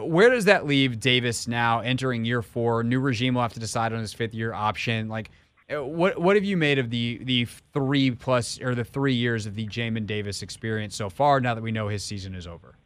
Where 0.00 0.30
does 0.30 0.46
that 0.46 0.66
leave 0.66 1.00
Davis 1.00 1.48
now 1.48 1.80
entering 1.80 2.24
year 2.24 2.42
four? 2.42 2.82
New 2.82 3.00
regime 3.00 3.34
will 3.34 3.42
have 3.42 3.52
to 3.54 3.60
decide 3.60 3.92
on 3.92 4.00
his 4.00 4.12
fifth 4.12 4.34
year 4.34 4.52
option. 4.52 5.08
Like, 5.08 5.30
uh, 5.72 5.84
what 5.84 6.18
what 6.20 6.36
have 6.36 6.44
you 6.44 6.56
made 6.56 6.78
of 6.78 6.90
the 6.90 7.18
the 7.22 7.46
three 7.72 8.10
plus 8.10 8.60
or 8.60 8.74
the 8.74 8.84
three 8.84 9.14
years 9.14 9.46
of 9.46 9.54
the 9.54 9.66
Jamin 9.66 10.06
Davis 10.06 10.42
experience 10.42 10.96
so 10.96 11.10
far? 11.10 11.40
Now 11.40 11.54
that 11.54 11.62
we 11.62 11.72
know 11.72 11.88
his 11.88 12.04
season 12.04 12.34
is 12.34 12.46
over. 12.46 12.76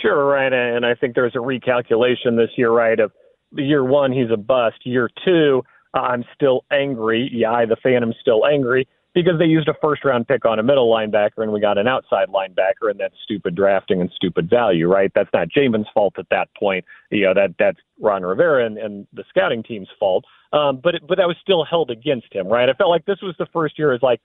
Sure, 0.00 0.24
right. 0.26 0.52
And 0.52 0.84
I 0.84 0.94
think 0.94 1.14
there's 1.14 1.36
a 1.36 1.38
recalculation 1.38 2.36
this 2.36 2.50
year, 2.56 2.70
right? 2.70 2.98
Of 2.98 3.12
year 3.52 3.84
one, 3.84 4.10
he's 4.12 4.30
a 4.32 4.36
bust. 4.36 4.84
Year 4.84 5.08
two, 5.24 5.62
I'm 5.94 6.24
still 6.34 6.64
angry. 6.72 7.30
Yeah, 7.32 7.52
I, 7.52 7.66
the 7.66 7.76
am 7.84 8.12
still 8.20 8.46
angry 8.46 8.88
because 9.14 9.38
they 9.38 9.44
used 9.44 9.68
a 9.68 9.74
first 9.82 10.04
round 10.04 10.26
pick 10.26 10.44
on 10.44 10.58
a 10.58 10.62
middle 10.62 10.90
linebacker 10.90 11.38
and 11.38 11.52
we 11.52 11.60
got 11.60 11.78
an 11.78 11.86
outside 11.86 12.28
linebacker 12.28 12.90
and 12.90 12.98
that's 12.98 13.14
stupid 13.22 13.54
drafting 13.54 14.00
and 14.00 14.10
stupid 14.14 14.48
value, 14.48 14.88
right? 14.88 15.12
That's 15.14 15.30
not 15.32 15.48
Jamin's 15.48 15.88
fault 15.92 16.14
at 16.18 16.28
that 16.30 16.48
point. 16.58 16.84
You 17.10 17.26
know, 17.26 17.34
that 17.34 17.54
that's 17.58 17.78
Ron 18.00 18.22
Rivera 18.22 18.66
and, 18.66 18.78
and 18.78 19.06
the 19.12 19.24
scouting 19.28 19.62
team's 19.62 19.88
fault. 19.98 20.24
Um, 20.52 20.80
but 20.82 20.96
it, 20.96 21.02
but 21.06 21.18
that 21.18 21.26
was 21.26 21.36
still 21.42 21.64
held 21.64 21.90
against 21.90 22.32
him, 22.32 22.46
right? 22.46 22.68
I 22.68 22.74
felt 22.74 22.90
like 22.90 23.06
this 23.06 23.22
was 23.22 23.34
the 23.38 23.46
first 23.52 23.78
year 23.78 23.92
as 23.92 24.02
like 24.02 24.20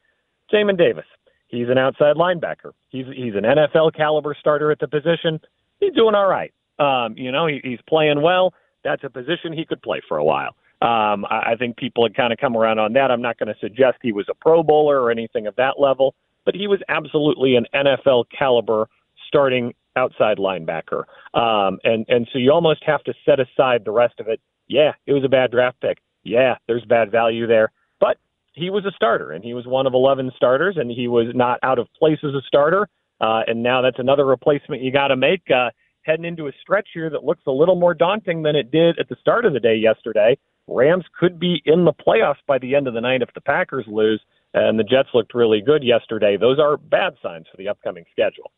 Jamin 0.51 0.77
Davis. 0.77 1.05
He's 1.47 1.69
an 1.69 1.77
outside 1.77 2.15
linebacker. 2.15 2.73
He's 2.89 3.05
he's 3.15 3.35
an 3.35 3.43
NFL 3.43 3.95
caliber 3.95 4.35
starter 4.39 4.71
at 4.71 4.79
the 4.79 4.87
position 4.87 5.39
he's 5.79 5.93
doing 5.93 6.15
all 6.15 6.27
right. 6.27 6.53
Um, 6.79 7.17
you 7.17 7.31
know, 7.31 7.47
he, 7.47 7.59
he's 7.63 7.79
playing 7.87 8.21
well. 8.21 8.53
That's 8.83 9.03
a 9.03 9.09
position 9.09 9.53
he 9.53 9.65
could 9.65 9.81
play 9.81 10.01
for 10.07 10.17
a 10.17 10.23
while. 10.23 10.55
Um, 10.81 11.25
I, 11.25 11.53
I 11.53 11.55
think 11.57 11.77
people 11.77 12.05
had 12.05 12.15
kind 12.15 12.31
of 12.31 12.39
come 12.39 12.55
around 12.55 12.79
on 12.79 12.93
that. 12.93 13.11
I'm 13.11 13.21
not 13.21 13.39
going 13.39 13.47
to 13.47 13.59
suggest 13.59 13.97
he 14.01 14.11
was 14.11 14.27
a 14.29 14.35
Pro 14.35 14.63
Bowler 14.63 15.01
or 15.01 15.11
anything 15.11 15.47
of 15.47 15.55
that 15.55 15.79
level, 15.79 16.13
but 16.45 16.55
he 16.55 16.67
was 16.67 16.79
absolutely 16.87 17.55
an 17.55 17.65
NFL 17.73 18.25
caliber 18.37 18.87
starting 19.27 19.73
outside 19.95 20.37
linebacker. 20.37 21.03
Um, 21.33 21.79
and 21.83 22.05
and 22.07 22.27
so 22.31 22.39
you 22.39 22.51
almost 22.51 22.83
have 22.85 23.03
to 23.05 23.13
set 23.25 23.39
aside 23.39 23.83
the 23.85 23.91
rest 23.91 24.19
of 24.19 24.27
it. 24.27 24.39
Yeah, 24.67 24.91
it 25.05 25.13
was 25.13 25.23
a 25.23 25.29
bad 25.29 25.51
draft 25.51 25.79
pick. 25.81 25.97
Yeah, 26.23 26.55
there's 26.67 26.85
bad 26.85 27.11
value 27.11 27.47
there, 27.47 27.71
but 27.99 28.17
he 28.53 28.69
was 28.69 28.85
a 28.85 28.91
starter, 28.91 29.31
and 29.31 29.43
he 29.43 29.53
was 29.53 29.65
one 29.65 29.87
of 29.87 29.93
11 29.93 30.31
starters, 30.35 30.77
and 30.77 30.91
he 30.91 31.07
was 31.07 31.27
not 31.33 31.59
out 31.63 31.79
of 31.79 31.87
place 31.97 32.19
as 32.23 32.33
a 32.33 32.41
starter. 32.45 32.87
Uh, 33.19 33.41
and 33.47 33.63
now 33.63 33.81
that's 33.81 33.99
another 33.99 34.25
replacement 34.25 34.81
you 34.81 34.91
got 34.91 35.07
to 35.07 35.15
make 35.15 35.41
uh, 35.49 35.69
heading 36.03 36.25
into 36.25 36.47
a 36.47 36.51
stretch 36.61 36.87
here 36.93 37.09
that 37.09 37.23
looks 37.23 37.41
a 37.47 37.51
little 37.51 37.75
more 37.75 37.93
daunting 37.93 38.43
than 38.43 38.55
it 38.55 38.71
did 38.71 38.99
at 38.99 39.09
the 39.09 39.15
start 39.19 39.45
of 39.45 39.53
the 39.53 39.59
day 39.59 39.75
yesterday. 39.75 40.37
Rams 40.67 41.05
could 41.19 41.39
be 41.39 41.61
in 41.65 41.85
the 41.85 41.93
playoffs 41.93 42.41
by 42.45 42.57
the 42.57 42.75
end 42.75 42.87
of 42.87 42.93
the 42.93 43.01
night 43.01 43.21
if 43.21 43.33
the 43.33 43.41
Packers 43.41 43.85
lose, 43.87 44.21
and 44.53 44.77
the 44.77 44.83
Jets 44.83 45.09
looked 45.13 45.33
really 45.33 45.61
good 45.61 45.83
yesterday. 45.83 46.37
Those 46.37 46.59
are 46.59 46.77
bad 46.77 47.15
signs 47.21 47.45
for 47.49 47.57
the 47.57 47.69
upcoming 47.69 48.05
schedule. 48.11 48.51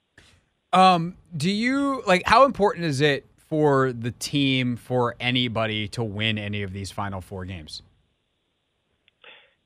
Um, 0.71 1.15
do 1.35 1.49
you 1.49 2.03
like 2.05 2.23
how 2.25 2.45
important 2.45 2.85
is 2.85 3.01
it 3.01 3.25
for 3.37 3.91
the 3.91 4.11
team 4.11 4.75
for 4.75 5.15
anybody 5.19 5.87
to 5.89 6.03
win 6.03 6.37
any 6.37 6.61
of 6.61 6.73
these 6.73 6.91
final 6.91 7.21
four 7.21 7.45
games? 7.45 7.81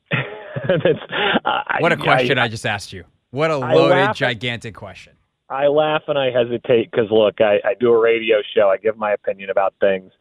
uh, 0.13 1.63
what 1.79 1.91
a 1.91 1.97
question 1.97 2.37
I, 2.37 2.45
I, 2.45 2.47
just 2.47 2.65
asked 2.65 2.93
you. 2.93 3.03
What 3.31 3.51
a 3.51 3.57
loaded, 3.57 4.15
gigantic 4.15 4.75
question. 4.75 5.13
I 5.49 5.67
laugh 5.67 6.03
and 6.07 6.17
I 6.17 6.31
hesitate 6.31 6.89
because 6.89 7.11
look, 7.11 7.41
I, 7.41 7.55
I 7.65 7.73
do 7.79 7.91
a 7.91 7.99
radio 7.99 8.37
show. 8.55 8.69
I 8.69 8.77
give 8.77 8.97
my 8.97 9.11
opinion 9.11 9.49
about 9.49 9.73
things. 9.79 10.11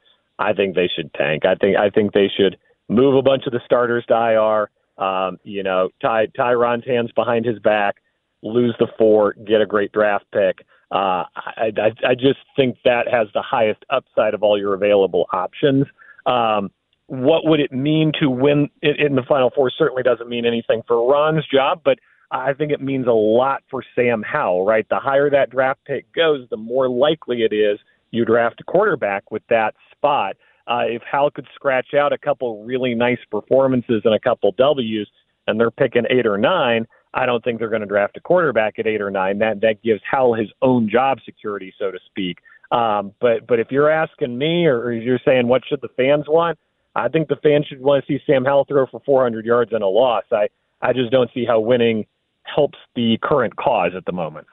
I 0.43 0.53
think 0.53 0.75
they 0.75 0.91
should 0.95 1.13
tank. 1.15 1.45
I 1.45 1.55
think 1.55 1.77
I 1.77 1.91
think 1.91 2.13
they 2.13 2.31
should 2.35 2.57
move 2.89 3.15
a 3.15 3.23
bunch 3.23 3.45
of 3.47 3.53
the 3.53 3.61
starters 3.65 4.05
to 4.09 4.15
IR. 4.15 4.71
Um, 5.03 5.39
you 5.43 5.63
know, 5.63 5.89
tie 6.01 6.27
Tyron's 6.27 6.85
hands 6.87 7.11
behind 7.13 7.45
his 7.45 7.59
back, 7.59 7.97
lose 8.43 8.75
the 8.79 8.89
four, 8.99 9.35
get 9.35 9.61
a 9.61 9.67
great 9.67 9.93
draft 9.93 10.27
pick. 10.33 10.67
Uh, 10.91 11.25
I, 11.35 11.73
I, 11.79 12.09
I 12.11 12.15
just 12.15 12.41
think 12.55 12.77
that 12.85 13.09
has 13.11 13.29
the 13.33 13.43
highest 13.43 13.85
upside 13.89 14.35
of 14.35 14.43
all 14.43 14.59
your 14.59 14.75
available 14.75 15.27
options. 15.33 15.87
Um, 16.27 16.71
what 17.07 17.47
would 17.47 17.61
it 17.61 17.73
mean 17.73 18.13
to 18.21 18.29
win 18.29 18.69
in, 18.83 18.95
in 18.99 19.15
the 19.15 19.23
Final 19.23 19.51
Four? 19.55 19.71
Certainly 19.71 20.03
doesn't 20.03 20.29
mean 20.29 20.45
anything 20.45 20.83
for 20.87 21.11
Ron's 21.11 21.47
job, 21.47 21.81
but 21.85 21.99
I 22.31 22.53
think 22.53 22.73
it 22.73 22.81
means 22.81 23.07
a 23.07 23.13
lot 23.13 23.63
for 23.71 23.83
Sam 23.95 24.23
Howell, 24.23 24.65
right? 24.65 24.87
The 24.89 24.99
higher 24.99 25.31
that 25.31 25.51
draft 25.51 25.81
pick 25.87 26.13
goes, 26.15 26.47
the 26.51 26.57
more 26.57 26.89
likely 26.89 27.43
it 27.43 27.55
is 27.55 27.79
you 28.13 28.25
draft 28.25 28.61
a 28.61 28.65
quarterback 28.65 29.31
with 29.33 29.43
that 29.49 29.75
spot. 29.91 30.37
Uh, 30.69 30.85
if 30.87 31.03
Howell 31.03 31.33
could 31.33 31.49
scratch 31.55 31.95
out 31.95 32.13
a 32.13 32.19
couple 32.19 32.65
really 32.65 32.95
nice 32.95 33.19
performances 33.31 34.03
and 34.05 34.15
a 34.15 34.21
couple 34.21 34.53
W's, 34.53 35.09
and 35.49 35.59
they're 35.59 35.73
picking 35.73 36.05
eight 36.09 36.27
or 36.27 36.39
nine, 36.39 36.87
I 37.15 37.27
don't 37.27 37.43
think 37.43 37.59
they're 37.59 37.69
going 37.69 37.81
to 37.81 37.87
draft 37.87 38.17
a 38.17 38.21
quarterback 38.21 38.79
at 38.79 38.87
eight 38.87 39.01
or 39.01 39.11
nine. 39.11 39.39
That 39.39 39.61
that 39.63 39.83
gives 39.83 40.01
Howell 40.09 40.35
his 40.35 40.49
own 40.63 40.89
job 40.89 41.19
security, 41.25 41.75
so 41.79 41.91
to 41.91 41.99
speak. 42.07 42.39
Um, 42.71 43.13
but 43.21 43.47
but 43.47 43.59
if 43.59 43.71
you're 43.71 43.91
asking 43.91 44.39
me, 44.39 44.67
or, 44.67 44.85
or 44.85 44.93
you're 44.93 45.21
saying 45.25 45.49
what 45.49 45.63
should 45.69 45.81
the 45.81 45.91
fans 45.97 46.27
want, 46.29 46.59
I 46.95 47.09
think 47.09 47.29
the 47.29 47.37
fans 47.37 47.67
should 47.67 47.81
want 47.81 48.05
to 48.07 48.13
see 48.13 48.23
Sam 48.27 48.45
Howell 48.45 48.67
throw 48.67 48.87
for 48.87 49.01
400 49.05 49.45
yards 49.45 49.73
and 49.73 49.83
a 49.83 49.89
loss. 49.89 50.25
I 50.31 50.49
I 50.81 50.93
just 50.93 51.11
don't 51.11 51.31
see 51.35 51.45
how 51.45 51.61
winning 51.61 52.07
helps 52.45 52.79
the 52.95 53.19
current 53.23 53.57
cause 53.57 53.93
at 53.97 54.05
the 54.05 54.13
moment. 54.13 54.47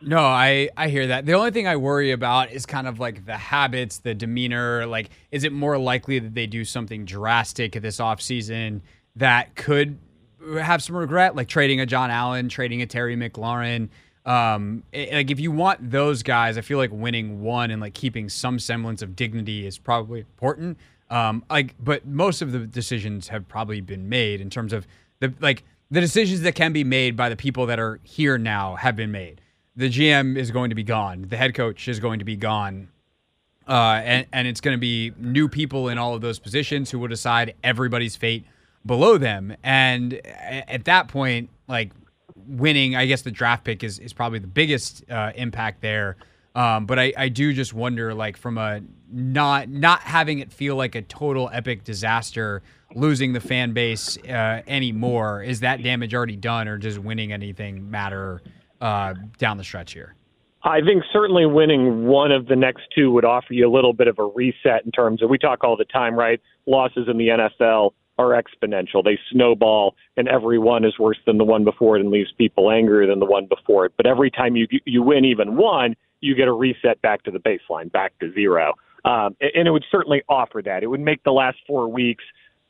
No, 0.00 0.20
I 0.20 0.70
I 0.76 0.88
hear 0.88 1.08
that. 1.08 1.26
The 1.26 1.32
only 1.32 1.50
thing 1.50 1.66
I 1.66 1.76
worry 1.76 2.12
about 2.12 2.52
is 2.52 2.66
kind 2.66 2.86
of 2.86 3.00
like 3.00 3.26
the 3.26 3.36
habits, 3.36 3.98
the 3.98 4.14
demeanor. 4.14 4.86
Like, 4.86 5.10
is 5.32 5.42
it 5.42 5.52
more 5.52 5.76
likely 5.76 6.20
that 6.20 6.34
they 6.34 6.46
do 6.46 6.64
something 6.64 7.04
drastic 7.04 7.72
this 7.72 7.98
offseason 7.98 8.82
that 9.16 9.56
could 9.56 9.98
have 10.60 10.82
some 10.82 10.96
regret, 10.96 11.34
like 11.34 11.48
trading 11.48 11.80
a 11.80 11.86
John 11.86 12.10
Allen, 12.10 12.48
trading 12.48 12.80
a 12.80 12.86
Terry 12.86 13.16
McLaurin? 13.16 13.88
Um, 14.24 14.84
it, 14.92 15.12
like 15.12 15.30
if 15.32 15.40
you 15.40 15.50
want 15.50 15.90
those 15.90 16.22
guys, 16.22 16.56
I 16.56 16.60
feel 16.60 16.78
like 16.78 16.90
winning 16.92 17.42
one 17.42 17.72
and 17.72 17.80
like 17.80 17.94
keeping 17.94 18.28
some 18.28 18.60
semblance 18.60 19.02
of 19.02 19.16
dignity 19.16 19.66
is 19.66 19.78
probably 19.78 20.20
important. 20.20 20.78
Um, 21.10 21.44
like, 21.50 21.74
but 21.82 22.06
most 22.06 22.40
of 22.40 22.52
the 22.52 22.60
decisions 22.60 23.28
have 23.28 23.48
probably 23.48 23.80
been 23.80 24.08
made 24.08 24.40
in 24.40 24.48
terms 24.48 24.72
of 24.72 24.86
the 25.18 25.34
like 25.40 25.64
the 25.90 26.00
decisions 26.00 26.42
that 26.42 26.54
can 26.54 26.72
be 26.72 26.84
made 26.84 27.16
by 27.16 27.28
the 27.28 27.36
people 27.36 27.66
that 27.66 27.80
are 27.80 27.98
here 28.04 28.38
now 28.38 28.76
have 28.76 28.94
been 28.94 29.10
made. 29.10 29.40
The 29.78 29.88
GM 29.88 30.36
is 30.36 30.50
going 30.50 30.70
to 30.70 30.74
be 30.74 30.82
gone. 30.82 31.26
The 31.28 31.36
head 31.36 31.54
coach 31.54 31.86
is 31.86 32.00
going 32.00 32.18
to 32.18 32.24
be 32.24 32.34
gone. 32.34 32.88
Uh, 33.68 34.00
and, 34.04 34.26
and 34.32 34.48
it's 34.48 34.60
going 34.60 34.76
to 34.76 34.80
be 34.80 35.12
new 35.16 35.48
people 35.48 35.88
in 35.88 35.98
all 35.98 36.16
of 36.16 36.20
those 36.20 36.40
positions 36.40 36.90
who 36.90 36.98
will 36.98 37.06
decide 37.06 37.54
everybody's 37.62 38.16
fate 38.16 38.44
below 38.84 39.18
them. 39.18 39.54
And 39.62 40.14
at 40.24 40.84
that 40.86 41.06
point, 41.06 41.50
like 41.68 41.92
winning, 42.34 42.96
I 42.96 43.06
guess 43.06 43.22
the 43.22 43.30
draft 43.30 43.62
pick 43.62 43.84
is, 43.84 44.00
is 44.00 44.12
probably 44.12 44.40
the 44.40 44.48
biggest 44.48 45.08
uh, 45.08 45.30
impact 45.36 45.80
there. 45.80 46.16
Um, 46.56 46.86
but 46.86 46.98
I, 46.98 47.12
I 47.16 47.28
do 47.28 47.52
just 47.52 47.72
wonder, 47.72 48.12
like, 48.14 48.36
from 48.36 48.58
a 48.58 48.80
not 49.12 49.68
not 49.68 50.00
having 50.00 50.40
it 50.40 50.52
feel 50.52 50.74
like 50.74 50.96
a 50.96 51.02
total 51.02 51.48
epic 51.52 51.84
disaster, 51.84 52.62
losing 52.96 53.32
the 53.32 53.40
fan 53.40 53.74
base 53.74 54.18
uh, 54.24 54.62
anymore. 54.66 55.40
Is 55.44 55.60
that 55.60 55.84
damage 55.84 56.14
already 56.14 56.34
done, 56.34 56.66
or 56.66 56.76
does 56.76 56.98
winning 56.98 57.32
anything 57.32 57.88
matter 57.88 58.42
uh, 58.80 59.14
down 59.38 59.56
the 59.56 59.64
stretch 59.64 59.92
here? 59.92 60.14
I 60.62 60.80
think 60.80 61.04
certainly 61.12 61.46
winning 61.46 62.06
one 62.06 62.32
of 62.32 62.46
the 62.46 62.56
next 62.56 62.82
two 62.94 63.12
would 63.12 63.24
offer 63.24 63.52
you 63.52 63.68
a 63.68 63.72
little 63.72 63.92
bit 63.92 64.08
of 64.08 64.18
a 64.18 64.24
reset 64.24 64.84
in 64.84 64.90
terms 64.90 65.22
of 65.22 65.30
we 65.30 65.38
talk 65.38 65.62
all 65.62 65.76
the 65.76 65.84
time, 65.84 66.14
right? 66.14 66.40
Losses 66.66 67.06
in 67.08 67.16
the 67.16 67.28
NFL 67.28 67.92
are 68.18 68.30
exponential. 68.30 69.04
They 69.04 69.18
snowball, 69.30 69.94
and 70.16 70.28
every 70.28 70.58
one 70.58 70.84
is 70.84 70.98
worse 70.98 71.18
than 71.26 71.38
the 71.38 71.44
one 71.44 71.62
before 71.62 71.96
it 71.96 72.00
and 72.00 72.10
leaves 72.10 72.32
people 72.36 72.70
angrier 72.70 73.06
than 73.06 73.20
the 73.20 73.26
one 73.26 73.46
before 73.46 73.86
it. 73.86 73.92
But 73.96 74.06
every 74.06 74.30
time 74.30 74.56
you 74.56 74.66
you 74.84 75.02
win 75.02 75.24
even 75.24 75.56
one, 75.56 75.94
you 76.20 76.34
get 76.34 76.48
a 76.48 76.52
reset 76.52 77.00
back 77.02 77.22
to 77.22 77.30
the 77.30 77.38
baseline, 77.38 77.90
back 77.92 78.18
to 78.18 78.32
zero. 78.32 78.74
Um, 79.04 79.36
and 79.40 79.68
it 79.68 79.70
would 79.70 79.84
certainly 79.90 80.22
offer 80.28 80.60
that. 80.64 80.82
It 80.82 80.88
would 80.88 81.00
make 81.00 81.22
the 81.22 81.32
last 81.32 81.58
four 81.66 81.88
weeks 81.88 82.24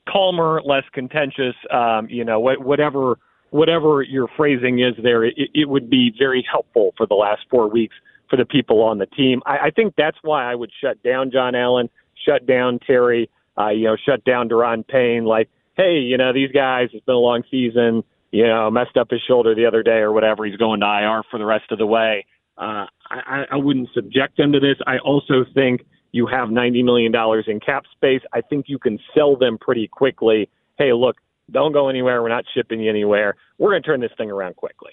calmer, 0.07 0.61
less 0.64 0.85
contentious. 0.92 1.55
Um, 1.71 2.09
you 2.11 2.25
know, 2.25 2.38
whatever 2.38 3.18
whatever 3.51 4.03
your 4.03 4.29
phrasing 4.37 4.81
is 4.81 4.95
there, 5.03 5.25
it, 5.25 5.35
it 5.55 5.69
would 5.69 5.89
be 5.89 6.13
very 6.19 6.47
helpful 6.51 6.93
for 6.97 7.07
the 7.07 7.15
last 7.15 7.43
four 7.51 7.69
weeks 7.69 7.95
for 8.29 8.37
the 8.37 8.45
people 8.45 8.83
on 8.83 8.99
the 8.99 9.07
team. 9.07 9.43
I, 9.47 9.59
I 9.67 9.71
think 9.71 9.95
that's 9.97 10.19
why 10.23 10.51
I 10.51 10.55
would 10.55 10.71
shut 10.81 11.03
down 11.03 11.31
John 11.31 11.55
Allen, 11.55 11.89
shut 12.27 12.47
down 12.47 12.79
Terry, 12.79 13.31
uh, 13.59 13.71
you 13.71 13.85
know, 13.85 13.97
shut 13.97 14.25
down 14.25 14.49
Daron 14.49 14.87
Payne. 14.87 15.25
Like, 15.25 15.49
hey, 15.77 15.99
you 15.99 16.17
know, 16.17 16.33
these 16.33 16.53
guys, 16.53 16.91
it's 16.93 17.05
been 17.05 17.15
a 17.15 17.19
long 17.19 17.43
season. 17.51 18.05
You 18.31 18.47
know, 18.47 18.71
messed 18.71 18.99
up 18.99 19.11
his 19.11 19.23
shoulder 19.27 19.55
the 19.55 19.65
other 19.65 19.83
day 19.83 19.99
or 19.99 20.13
whatever. 20.13 20.45
He's 20.45 20.57
going 20.57 20.81
to 20.81 20.87
IR 20.87 21.23
for 21.31 21.39
the 21.39 21.47
rest 21.47 21.73
of 21.73 21.79
the 21.79 21.87
way. 21.87 22.27
Uh, 22.59 22.85
I, 23.11 23.45
I 23.53 23.57
wouldn't 23.57 23.89
subject 23.95 24.37
them 24.37 24.53
to 24.53 24.61
this. 24.61 24.77
I 24.87 24.99
also 24.99 25.47
think 25.55 25.87
You 26.13 26.27
have 26.27 26.49
$90 26.49 26.85
million 26.85 27.13
in 27.47 27.61
cap 27.61 27.85
space. 27.93 28.23
I 28.33 28.41
think 28.41 28.67
you 28.69 28.79
can 28.79 28.99
sell 29.15 29.37
them 29.37 29.59
pretty 29.59 29.89
quickly. 29.89 30.49
Hey, 30.79 30.93
look, 30.93 31.17
don't 31.51 31.73
go 31.73 31.89
anywhere. 31.89 32.23
We're 32.23 32.29
not 32.29 32.45
shipping 32.55 32.81
you 32.81 32.91
anywhere. 32.91 33.37
We're 33.59 33.71
going 33.71 33.83
to 33.83 33.87
turn 33.87 34.01
this 34.01 34.13
thing 34.17 34.31
around 34.31 34.57
quickly. 34.57 34.93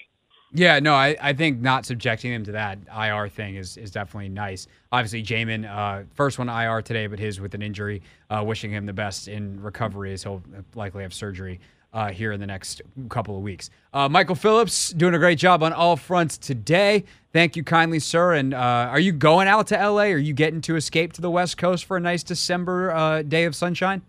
Yeah, 0.52 0.78
no, 0.78 0.94
I, 0.94 1.16
I 1.20 1.32
think 1.32 1.60
not 1.60 1.84
subjecting 1.84 2.32
him 2.32 2.44
to 2.44 2.52
that 2.52 2.78
IR 2.96 3.28
thing 3.28 3.56
is, 3.56 3.76
is 3.76 3.90
definitely 3.90 4.28
nice. 4.28 4.66
Obviously, 4.92 5.22
Jamin, 5.22 5.68
uh, 5.68 6.04
first 6.14 6.38
one 6.38 6.48
IR 6.48 6.82
today, 6.82 7.08
but 7.08 7.18
his 7.18 7.40
with 7.40 7.54
an 7.54 7.62
injury. 7.62 8.00
Uh, 8.30 8.42
wishing 8.44 8.70
him 8.70 8.86
the 8.86 8.92
best 8.92 9.28
in 9.28 9.60
recovery 9.60 10.12
as 10.12 10.22
he'll 10.22 10.42
likely 10.74 11.02
have 11.02 11.12
surgery 11.12 11.60
uh, 11.92 12.10
here 12.10 12.32
in 12.32 12.40
the 12.40 12.46
next 12.46 12.82
couple 13.08 13.36
of 13.36 13.42
weeks. 13.42 13.70
Uh, 13.92 14.08
Michael 14.08 14.34
Phillips 14.34 14.90
doing 14.90 15.14
a 15.14 15.18
great 15.18 15.38
job 15.38 15.62
on 15.62 15.72
all 15.72 15.96
fronts 15.96 16.38
today. 16.38 17.04
Thank 17.32 17.56
you 17.56 17.64
kindly, 17.64 18.00
sir. 18.00 18.34
And 18.34 18.54
uh, 18.54 18.58
are 18.90 19.00
you 19.00 19.12
going 19.12 19.48
out 19.48 19.66
to 19.68 19.76
LA? 19.76 20.04
Are 20.04 20.18
you 20.18 20.32
getting 20.32 20.60
to 20.62 20.76
escape 20.76 21.12
to 21.14 21.20
the 21.20 21.30
West 21.30 21.56
Coast 21.56 21.84
for 21.84 21.96
a 21.96 22.00
nice 22.00 22.22
December 22.22 22.92
uh, 22.92 23.22
day 23.22 23.44
of 23.44 23.54
sunshine? 23.54 24.02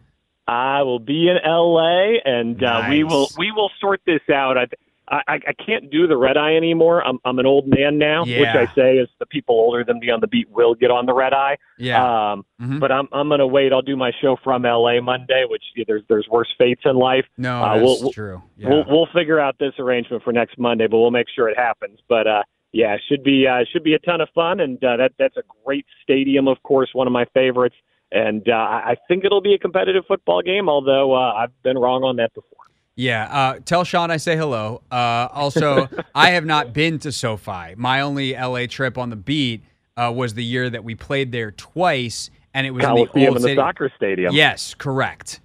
I 0.47 0.83
will 0.83 0.99
be 0.99 1.27
in 1.29 1.37
LA, 1.45 2.19
and 2.23 2.57
nice. 2.59 2.89
we 2.89 3.03
will 3.03 3.29
we 3.37 3.51
will 3.51 3.69
sort 3.79 4.01
this 4.05 4.21
out. 4.33 4.57
I, 4.57 4.67
I, 5.09 5.39
I 5.47 5.53
can't 5.65 5.89
do 5.89 6.05
the 6.07 6.17
red 6.17 6.37
eye 6.37 6.55
anymore. 6.55 7.01
I'm 7.05 7.19
I'm 7.25 7.39
an 7.39 7.45
old 7.45 7.67
man 7.67 7.97
now, 7.97 8.23
Yeah. 8.25 8.39
which 8.39 8.69
I 8.69 8.73
say 8.75 8.97
is 8.97 9.09
the 9.19 9.25
people 9.25 9.55
older 9.55 9.83
than 9.83 9.99
me 9.99 10.09
on 10.09 10.19
the 10.21 10.27
beat 10.27 10.49
will 10.49 10.75
get 10.75 10.91
on 10.91 11.05
the 11.05 11.13
red 11.13 11.33
eye. 11.33 11.57
Yeah. 11.77 12.31
Um, 12.31 12.45
Mhm. 12.61 12.79
but 12.79 12.91
I'm 12.91 13.07
I'm 13.11 13.27
gonna 13.29 13.47
wait. 13.47 13.71
I'll 13.73 13.81
do 13.81 13.95
my 13.97 14.11
show 14.21 14.37
from 14.43 14.63
LA 14.63 15.01
Monday, 15.01 15.45
which 15.49 15.63
yeah, 15.75 15.83
there's 15.87 16.03
there's 16.09 16.27
worse 16.29 16.49
fates 16.57 16.81
in 16.85 16.95
life. 16.97 17.25
No, 17.37 17.61
uh, 17.61 17.77
that's 17.79 18.01
we'll- 18.01 18.11
true. 18.11 18.41
Yeah. 18.57 18.69
We'll 18.69 18.85
we'll 18.87 19.07
figure 19.13 19.39
out 19.39 19.57
this 19.59 19.73
arrangement 19.79 20.23
for 20.23 20.31
next 20.33 20.57
Monday, 20.57 20.87
but 20.87 20.97
we'll 20.97 21.11
make 21.11 21.27
sure 21.33 21.49
it 21.49 21.57
happens. 21.57 21.99
But 22.09 22.27
uh, 22.27 22.43
yeah, 22.71 22.93
it 22.95 23.01
should 23.09 23.23
be 23.23 23.47
uh, 23.47 23.63
should 23.71 23.83
be 23.83 23.93
a 23.95 23.99
ton 23.99 24.21
of 24.21 24.29
fun, 24.35 24.59
and 24.61 24.81
uh, 24.83 24.97
that 24.97 25.11
that's 25.19 25.37
a 25.37 25.43
great 25.65 25.85
stadium, 26.03 26.47
of 26.47 26.61
course, 26.63 26.89
one 26.93 27.07
of 27.07 27.13
my 27.13 27.25
favorites. 27.33 27.75
And 28.11 28.47
uh, 28.47 28.53
I 28.53 28.95
think 29.07 29.25
it'll 29.25 29.41
be 29.41 29.53
a 29.53 29.59
competitive 29.59 30.05
football 30.07 30.41
game, 30.41 30.69
although 30.69 31.13
uh, 31.13 31.33
I've 31.33 31.63
been 31.63 31.77
wrong 31.77 32.03
on 32.03 32.15
that 32.17 32.33
before. 32.33 32.51
Yeah, 32.95 33.27
uh, 33.31 33.59
tell 33.63 33.83
Sean 33.83 34.09
I 34.09 34.17
say 34.17 34.35
hello. 34.35 34.81
Uh, 34.89 35.27
also, 35.31 35.87
I 36.15 36.31
have 36.31 36.45
not 36.45 36.73
been 36.73 36.99
to 36.99 37.11
SoFi. 37.11 37.75
My 37.75 38.01
only 38.01 38.33
LA 38.33 38.65
trip 38.65 38.97
on 38.97 39.09
the 39.09 39.15
beat 39.15 39.63
uh, 39.97 40.11
was 40.15 40.33
the 40.33 40.43
year 40.43 40.69
that 40.69 40.83
we 40.83 40.95
played 40.95 41.31
there 41.31 41.51
twice, 41.51 42.31
and 42.53 42.65
it 42.65 42.71
was 42.71 42.83
in 42.85 42.93
the 42.93 42.99
old 42.99 43.09
and 43.15 43.35
the 43.35 43.39
stadium. 43.39 43.57
soccer 43.57 43.91
stadium. 43.95 44.33
Yes, 44.33 44.73
correct, 44.73 45.41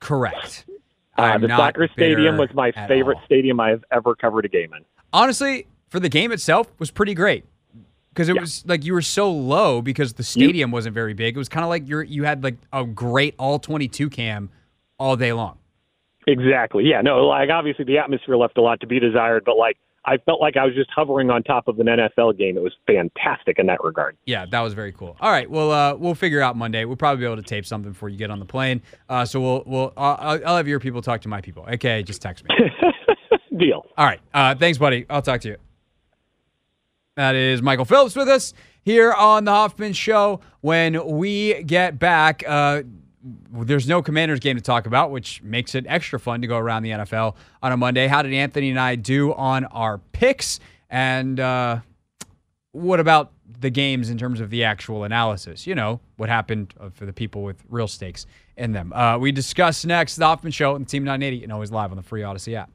correct. 0.00 0.64
Uh, 1.18 1.36
the 1.38 1.48
soccer 1.48 1.88
stadium 1.92 2.38
was 2.38 2.48
my 2.54 2.72
favorite 2.72 3.18
all. 3.18 3.24
stadium 3.26 3.60
I've 3.60 3.84
ever 3.90 4.14
covered 4.14 4.44
a 4.44 4.48
game 4.48 4.72
in. 4.72 4.84
Honestly, 5.12 5.66
for 5.90 6.00
the 6.00 6.08
game 6.08 6.32
itself, 6.32 6.72
was 6.78 6.90
pretty 6.90 7.14
great 7.14 7.44
because 8.14 8.28
it 8.28 8.36
Yeah. 8.36 8.40
was 8.42 8.64
like 8.66 8.84
you 8.84 8.92
were 8.94 9.02
so 9.02 9.30
low 9.30 9.82
because 9.82 10.14
the 10.14 10.22
stadium 10.22 10.70
wasn't 10.70 10.94
very 10.94 11.12
big. 11.14 11.34
It 11.34 11.38
was 11.38 11.48
kind 11.48 11.64
of 11.64 11.68
like 11.68 11.88
you're 11.88 12.02
you 12.02 12.24
had 12.24 12.42
like 12.44 12.56
a 12.72 12.84
great 12.84 13.34
all 13.38 13.58
twenty 13.58 13.88
two 13.88 14.08
cam 14.08 14.50
all 14.98 15.16
day 15.16 15.32
long. 15.32 15.58
Exactly. 16.26 16.84
Yeah. 16.84 17.00
No. 17.02 17.26
Like 17.26 17.50
obviously 17.50 17.84
the 17.84 17.98
atmosphere 17.98 18.36
left 18.36 18.56
a 18.56 18.62
lot 18.62 18.80
to 18.80 18.86
be 18.86 18.98
desired, 19.00 19.42
but 19.44 19.56
like 19.58 19.76
I 20.06 20.18
felt 20.18 20.38
like 20.40 20.56
I 20.58 20.66
was 20.66 20.74
just 20.74 20.90
hovering 20.94 21.30
on 21.30 21.42
top 21.42 21.66
of 21.66 21.78
an 21.80 21.86
NFL 21.86 22.36
game. 22.36 22.56
It 22.58 22.62
was 22.62 22.74
fantastic 22.86 23.58
in 23.58 23.66
that 23.66 23.82
regard. 23.82 24.16
Yeah, 24.26 24.44
that 24.50 24.60
was 24.60 24.74
very 24.74 24.92
cool. 24.92 25.16
All 25.18 25.30
right, 25.30 25.50
well, 25.50 25.70
uh, 25.72 25.94
we'll 25.94 26.14
figure 26.14 26.42
out 26.42 26.56
Monday. 26.58 26.84
We'll 26.84 26.96
probably 26.96 27.20
be 27.22 27.24
able 27.24 27.36
to 27.36 27.42
tape 27.42 27.64
something 27.64 27.92
before 27.92 28.10
you 28.10 28.18
get 28.18 28.30
on 28.30 28.38
the 28.38 28.44
plane. 28.44 28.82
Uh, 29.08 29.24
so 29.24 29.40
we'll 29.40 29.62
we'll 29.66 29.92
I'll, 29.96 30.40
I'll 30.46 30.56
have 30.58 30.68
your 30.68 30.78
people 30.78 31.00
talk 31.00 31.22
to 31.22 31.28
my 31.28 31.40
people. 31.40 31.66
Okay, 31.72 32.02
just 32.02 32.20
text 32.20 32.44
me. 32.44 32.54
Deal. 33.58 33.86
All 33.96 34.04
right, 34.04 34.20
uh, 34.34 34.54
thanks, 34.54 34.76
buddy. 34.78 35.06
I'll 35.08 35.22
talk 35.22 35.40
to 35.42 35.48
you. 35.48 35.56
That 37.16 37.36
is 37.36 37.62
Michael 37.62 37.84
Phillips 37.84 38.16
with 38.16 38.28
us 38.28 38.54
here 38.82 39.12
on 39.12 39.44
the 39.44 39.52
Hoffman 39.52 39.92
Show. 39.92 40.40
When 40.62 41.16
we 41.16 41.62
get 41.62 41.96
back, 41.96 42.42
uh, 42.44 42.82
there's 43.52 43.86
no 43.86 44.02
Commanders 44.02 44.40
game 44.40 44.56
to 44.56 44.62
talk 44.62 44.86
about, 44.86 45.12
which 45.12 45.40
makes 45.40 45.76
it 45.76 45.86
extra 45.88 46.18
fun 46.18 46.40
to 46.40 46.48
go 46.48 46.58
around 46.58 46.82
the 46.82 46.90
NFL 46.90 47.36
on 47.62 47.70
a 47.70 47.76
Monday. 47.76 48.08
How 48.08 48.22
did 48.22 48.32
Anthony 48.32 48.70
and 48.70 48.80
I 48.80 48.96
do 48.96 49.32
on 49.32 49.64
our 49.66 49.98
picks? 49.98 50.58
And 50.90 51.38
uh, 51.38 51.78
what 52.72 52.98
about 52.98 53.30
the 53.60 53.70
games 53.70 54.10
in 54.10 54.18
terms 54.18 54.40
of 54.40 54.50
the 54.50 54.64
actual 54.64 55.04
analysis? 55.04 55.68
You 55.68 55.76
know, 55.76 56.00
what 56.16 56.28
happened 56.28 56.74
uh, 56.80 56.90
for 56.90 57.06
the 57.06 57.12
people 57.12 57.44
with 57.44 57.62
real 57.68 57.86
stakes 57.86 58.26
in 58.56 58.72
them. 58.72 58.92
Uh, 58.92 59.18
we 59.18 59.30
discuss 59.30 59.84
next 59.84 60.16
the 60.16 60.26
Hoffman 60.26 60.50
Show 60.50 60.74
and 60.74 60.88
Team 60.88 61.04
980 61.04 61.44
and 61.44 61.52
always 61.52 61.70
live 61.70 61.92
on 61.92 61.96
the 61.96 62.02
free 62.02 62.22
Audacy 62.22 62.54
app. 62.54 62.70